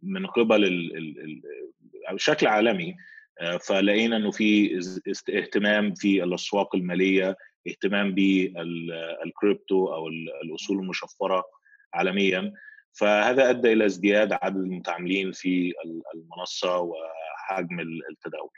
من 0.04 0.26
قبل 0.26 0.92
بشكل 2.12 2.48
عالمي 2.48 2.96
آه، 3.42 3.58
فلقينا 3.58 4.18
إنه 4.18 4.32
في 4.32 4.80
اهتمام 5.30 5.94
في 5.94 6.24
الأسواق 6.24 6.76
المالية 6.76 7.38
اهتمام 7.68 8.14
بالكريبتو 8.14 9.94
أو 9.94 10.08
الاصول 10.44 10.80
المشفرة 10.80 11.44
عالميا. 11.94 12.54
فهذا 12.94 13.50
أدى 13.50 13.74
إلى 13.74 13.86
ازدياد 13.86 14.34
عدد 14.34 14.56
المتعاملين 14.58 15.32
في 15.32 15.74
المنصة 16.16 16.80
وحجم 16.80 17.80
التداول. 18.12 18.50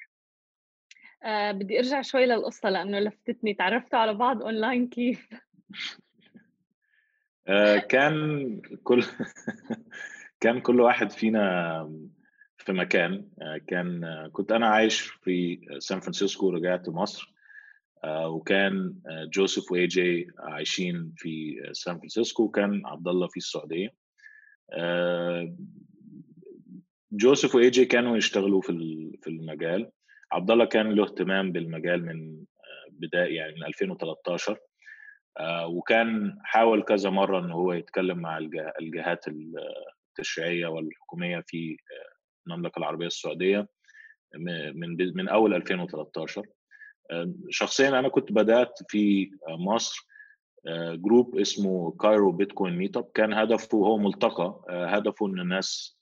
آه 1.24 1.52
بدي 1.52 1.80
أرجع 1.80 2.02
شوي 2.02 2.26
للقصة 2.26 2.70
لأنه 2.70 3.00
لفتتني. 3.00 3.54
تعرفتوا 3.54 4.00
على 4.00 4.14
بعض 4.14 4.42
أونلاين 4.42 4.88
كيف؟ 4.88 5.30
آه 7.48 7.78
كان 7.78 8.62
كل 8.84 9.04
كان 10.42 10.62
كل 10.62 10.82
واحد 10.82 11.12
فينا 11.12 11.84
في 12.58 12.74
مكان. 12.74 13.30
آه، 13.42 13.58
كان 13.68 14.04
آه، 14.04 14.28
كنت 14.28 14.52
أنا 14.52 14.68
عايش 14.68 15.02
في 15.02 15.60
سان 15.80 16.00
فرانسيسكو 16.00 16.48
ورجعت 16.48 16.90
مصر. 16.90 17.33
وكان 18.06 18.96
جوزيف 19.34 19.72
وإي 19.72 19.88
جي 19.88 20.28
عايشين 20.40 21.14
في 21.18 21.62
سان 21.72 21.98
فرانسيسكو 21.98 22.44
وكان 22.44 22.86
عبد 22.86 23.08
الله 23.08 23.28
في 23.28 23.38
السعودية. 23.38 23.94
جوزيف 27.12 27.56
وإي 27.56 27.70
جي 27.70 27.86
كانوا 27.86 28.18
يشتغلوا 28.18 28.62
في 28.62 28.72
في 29.22 29.30
المجال. 29.30 29.92
عبد 30.32 30.52
الله 30.52 30.66
كان 30.66 30.92
له 30.92 31.04
اهتمام 31.04 31.52
بالمجال 31.52 32.06
من 32.06 32.46
بداية 32.90 33.36
يعني 33.36 33.56
من 33.56 33.64
2013 33.64 34.58
وكان 35.66 36.38
حاول 36.44 36.84
كذا 36.84 37.10
مرة 37.10 37.40
إن 37.40 37.52
هو 37.52 37.74
يتكلم 37.74 38.20
مع 38.20 38.38
الجهات 38.82 39.26
التشريعية 39.28 40.68
والحكومية 40.68 41.44
في 41.48 41.78
المملكة 42.48 42.80
العربية 42.80 43.08
السعودية 43.08 43.68
من 44.76 44.98
من 45.16 45.30
أول 45.30 45.54
2013 45.54 46.46
شخصيا 47.50 47.90
أنا 48.00 48.10
كنت 48.10 48.32
بدأت 48.32 48.80
في 48.88 49.32
مصر 49.50 50.08
group 50.94 51.40
اسمه 51.40 51.92
Cairo 51.92 52.32
Bitcoin 52.32 52.76
Meetup 52.78 53.10
كان 53.14 53.34
هدفه 53.34 53.78
هو 53.78 53.98
ملتقى 53.98 54.62
هدفه 54.70 55.28
إن 55.28 55.40
الناس 55.40 55.98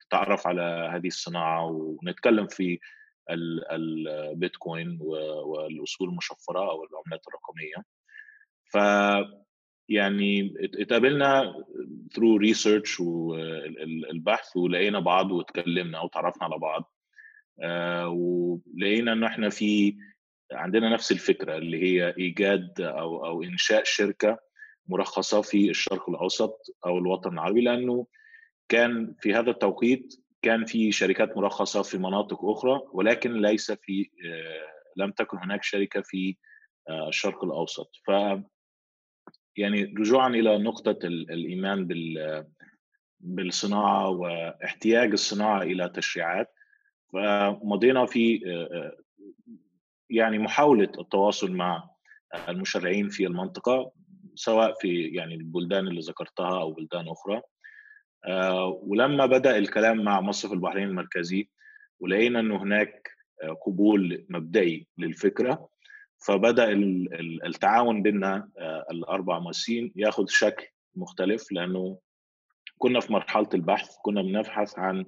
تتعرف 0.00 0.46
على 0.46 0.90
هذه 0.92 1.06
الصناعة 1.06 1.66
ونتكلم 1.66 2.46
في 2.46 2.78
البيتكوين 3.30 4.98
والاصول 5.00 6.08
المشفره 6.08 6.70
أو 6.70 6.84
العملات 6.84 7.24
الرقمية. 7.28 7.84
ف 8.64 8.76
يعني 9.88 10.54
اتقابلنا 10.60 11.54
ثرو 12.14 12.36
ريسيرش 12.36 13.00
والبحث 13.00 14.56
ولقينا 14.56 15.00
بعض 15.00 15.32
واتكلمنا 15.32 16.00
وتعرفنا 16.00 16.44
على 16.44 16.58
بعض. 16.58 16.92
آه، 17.60 18.08
ولقينا 18.08 19.12
إن 19.12 19.24
إحنا 19.24 19.48
في 19.48 19.96
عندنا 20.52 20.88
نفس 20.88 21.12
الفكرة 21.12 21.56
اللي 21.56 21.82
هي 21.82 22.14
إيجاد 22.18 22.80
أو 22.80 23.26
أو 23.26 23.42
إنشاء 23.42 23.84
شركة 23.84 24.38
مرخصة 24.88 25.40
في 25.42 25.70
الشرق 25.70 26.10
الأوسط 26.10 26.76
أو 26.86 26.98
الوطن 26.98 27.32
العربي 27.32 27.60
لأنه 27.60 28.06
كان 28.68 29.14
في 29.20 29.34
هذا 29.34 29.50
التوقيت 29.50 30.14
كان 30.42 30.64
في 30.64 30.92
شركات 30.92 31.36
مرخصة 31.36 31.82
في 31.82 31.98
مناطق 31.98 32.44
أخرى 32.44 32.80
ولكن 32.92 33.32
ليس 33.32 33.72
في 33.72 34.10
آه، 34.26 34.78
لم 34.96 35.10
تكن 35.10 35.38
هناك 35.38 35.62
شركة 35.62 36.00
في 36.00 36.36
آه، 36.88 37.08
الشرق 37.08 37.44
الأوسط. 37.44 37.90
ف 38.06 38.10
يعني 39.56 39.82
رجوعا 39.98 40.28
إلى 40.28 40.58
نقطة 40.58 40.98
الإيمان 41.06 41.86
بال 41.86 42.46
بالصناعة 43.20 44.08
واحتياج 44.08 45.12
الصناعة 45.12 45.62
إلى 45.62 45.88
تشريعات 45.88 46.54
فمضينا 47.12 48.06
في 48.06 48.40
يعني 50.10 50.38
محاولة 50.38 50.92
التواصل 50.98 51.52
مع 51.52 51.90
المشرعين 52.48 53.08
في 53.08 53.26
المنطقة 53.26 53.92
سواء 54.34 54.74
في 54.80 55.02
يعني 55.02 55.34
البلدان 55.34 55.88
اللي 55.88 56.00
ذكرتها 56.00 56.60
أو 56.60 56.72
بلدان 56.72 57.08
أخرى. 57.08 57.42
ولما 58.82 59.26
بدأ 59.26 59.58
الكلام 59.58 60.04
مع 60.04 60.20
مصرف 60.20 60.52
البحرين 60.52 60.88
المركزي 60.88 61.48
ولقينا 62.00 62.40
إنه 62.40 62.62
هناك 62.62 63.10
قبول 63.66 64.26
مبدئي 64.28 64.86
للفكرة 64.98 65.68
فبدأ 66.26 66.68
التعاون 67.46 68.02
بيننا 68.02 68.50
آه، 68.58 68.86
الأربع 68.90 69.38
مؤسسين 69.38 69.92
ياخذ 69.96 70.26
شكل 70.28 70.66
مختلف 70.96 71.52
لأنه 71.52 71.98
كنا 72.78 73.00
في 73.00 73.12
مرحلة 73.12 73.48
البحث 73.54 73.96
كنا 74.02 74.22
بنبحث 74.22 74.78
عن 74.78 75.04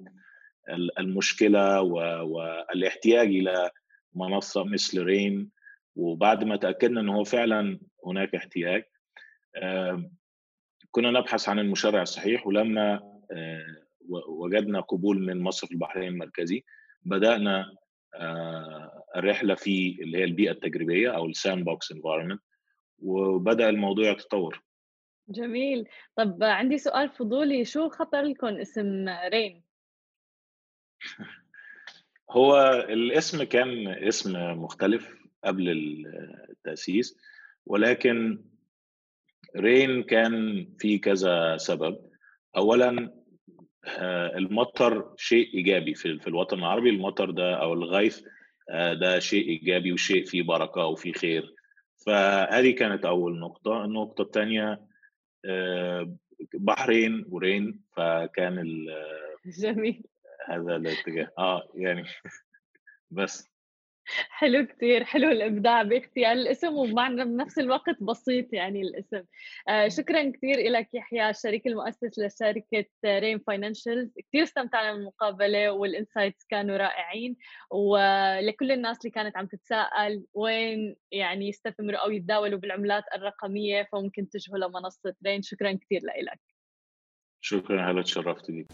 المشكلة 0.99 1.81
والاحتياج 1.81 3.27
إلى 3.27 3.71
منصة 4.15 4.63
مثل 4.63 5.03
رين 5.03 5.49
وبعد 5.95 6.43
ما 6.43 6.55
تأكدنا 6.55 7.01
انه 7.01 7.15
هو 7.15 7.23
فعلا 7.23 7.79
هناك 8.05 8.35
احتياج 8.35 8.83
كنا 10.91 11.11
نبحث 11.11 11.49
عن 11.49 11.59
المشرع 11.59 12.01
الصحيح 12.01 12.47
ولما 12.47 12.93
آه، 13.31 13.65
وجدنا 14.27 14.79
قبول 14.79 15.19
من 15.19 15.41
مصرف 15.41 15.71
البحرين 15.71 16.07
المركزي 16.07 16.63
بدأنا 17.01 17.75
آه، 18.15 19.03
الرحلة 19.15 19.55
في 19.55 19.97
اللي 20.01 20.17
هي 20.17 20.23
البيئة 20.23 20.51
التجريبية 20.51 21.15
أو 21.15 21.25
ال 21.25 21.65
sandbox 21.65 21.91
environment 21.91 22.41
وبدأ 22.99 23.69
الموضوع 23.69 24.11
يتطور. 24.11 24.63
جميل. 25.29 25.89
طب 26.15 26.43
عندي 26.43 26.77
سؤال 26.77 27.09
فضولي 27.09 27.65
شو 27.65 27.89
خطر 27.89 28.21
لكم 28.21 28.47
اسم 28.47 29.09
رين؟ 29.09 29.63
هو 32.31 32.57
الاسم 32.89 33.43
كان 33.43 33.87
اسم 33.87 34.33
مختلف 34.61 35.15
قبل 35.43 35.69
التأسيس 36.49 37.17
ولكن 37.65 38.43
رين 39.57 40.03
كان 40.03 40.67
في 40.79 40.97
كذا 40.97 41.57
سبب. 41.57 41.97
اولا 42.57 43.13
آه، 43.85 44.37
المطر 44.37 45.13
شيء 45.17 45.53
إيجابي 45.53 45.93
في, 45.93 46.27
الوطن 46.27 46.59
العربي. 46.59 46.89
المطر 46.89 47.31
ده 47.31 47.53
أو 47.55 47.73
الغيث 47.73 48.23
آه، 48.69 48.93
ده 48.93 49.19
شيء 49.19 49.47
إيجابي 49.49 49.93
وشيء 49.93 50.25
فيه 50.25 50.43
بركة 50.43 50.85
وفيه 50.85 51.13
خير. 51.13 51.53
فهذه 52.05 52.71
كانت 52.71 53.05
أول 53.05 53.39
نقطة. 53.39 53.85
النقطة 53.85 54.21
الثانية 54.21 54.81
آه، 55.45 56.15
بحرين 56.53 57.25
ورين 57.29 57.81
فكان 57.97 58.85
جميل. 59.45 60.03
هذا 60.47 60.75
الاتجاه. 60.75 61.31
آه 61.37 61.69
يعني 61.75 62.03
بس. 63.11 63.51
حلو 64.29 64.65
كتير 64.65 65.03
حلو 65.03 65.31
الإبداع 65.31 65.83
باختيار 65.83 66.31
الاسم 66.31 66.75
وبمعنى 66.75 67.25
بنفس 67.25 67.59
الوقت 67.59 68.03
بسيط 68.03 68.53
يعني 68.53 68.81
الاسم. 68.81 69.23
آه 69.69 69.87
شكرا 69.87 70.31
كثير 70.31 70.71
لك 70.71 70.89
يحيى 70.93 71.29
الشريك 71.29 71.67
المؤسس 71.67 72.19
لشركة 72.19 72.85
رين 73.05 73.39
Financials 73.39 74.13
كثير 74.27 74.43
استمتعنا 74.43 74.93
بالمقابلة 74.93 75.71
وال 75.71 75.86
insights 75.86 76.45
كانوا 76.49 76.77
رائعين. 76.77 77.37
ولكل 77.71 78.71
الناس 78.71 78.97
اللي 78.97 79.11
كانت 79.11 79.37
عم 79.37 79.47
تتساءل 79.47 80.25
وين 80.33 80.95
يعني 81.11 81.49
يستثمروا 81.49 81.99
أو 81.99 82.11
يتداولوا 82.11 82.59
بالعملات 82.59 83.03
الرقمية 83.15 83.87
فممكن 83.91 84.29
يتجهوا 84.29 84.57
لمنصة 84.57 85.15
رين 85.25 85.41
شكرا 85.41 85.71
كثير 85.71 86.01
لك 86.03 86.39
شكرا 87.41 87.91
هلا 87.91 88.01
تشرفت 88.01 88.51
بك 88.51 88.67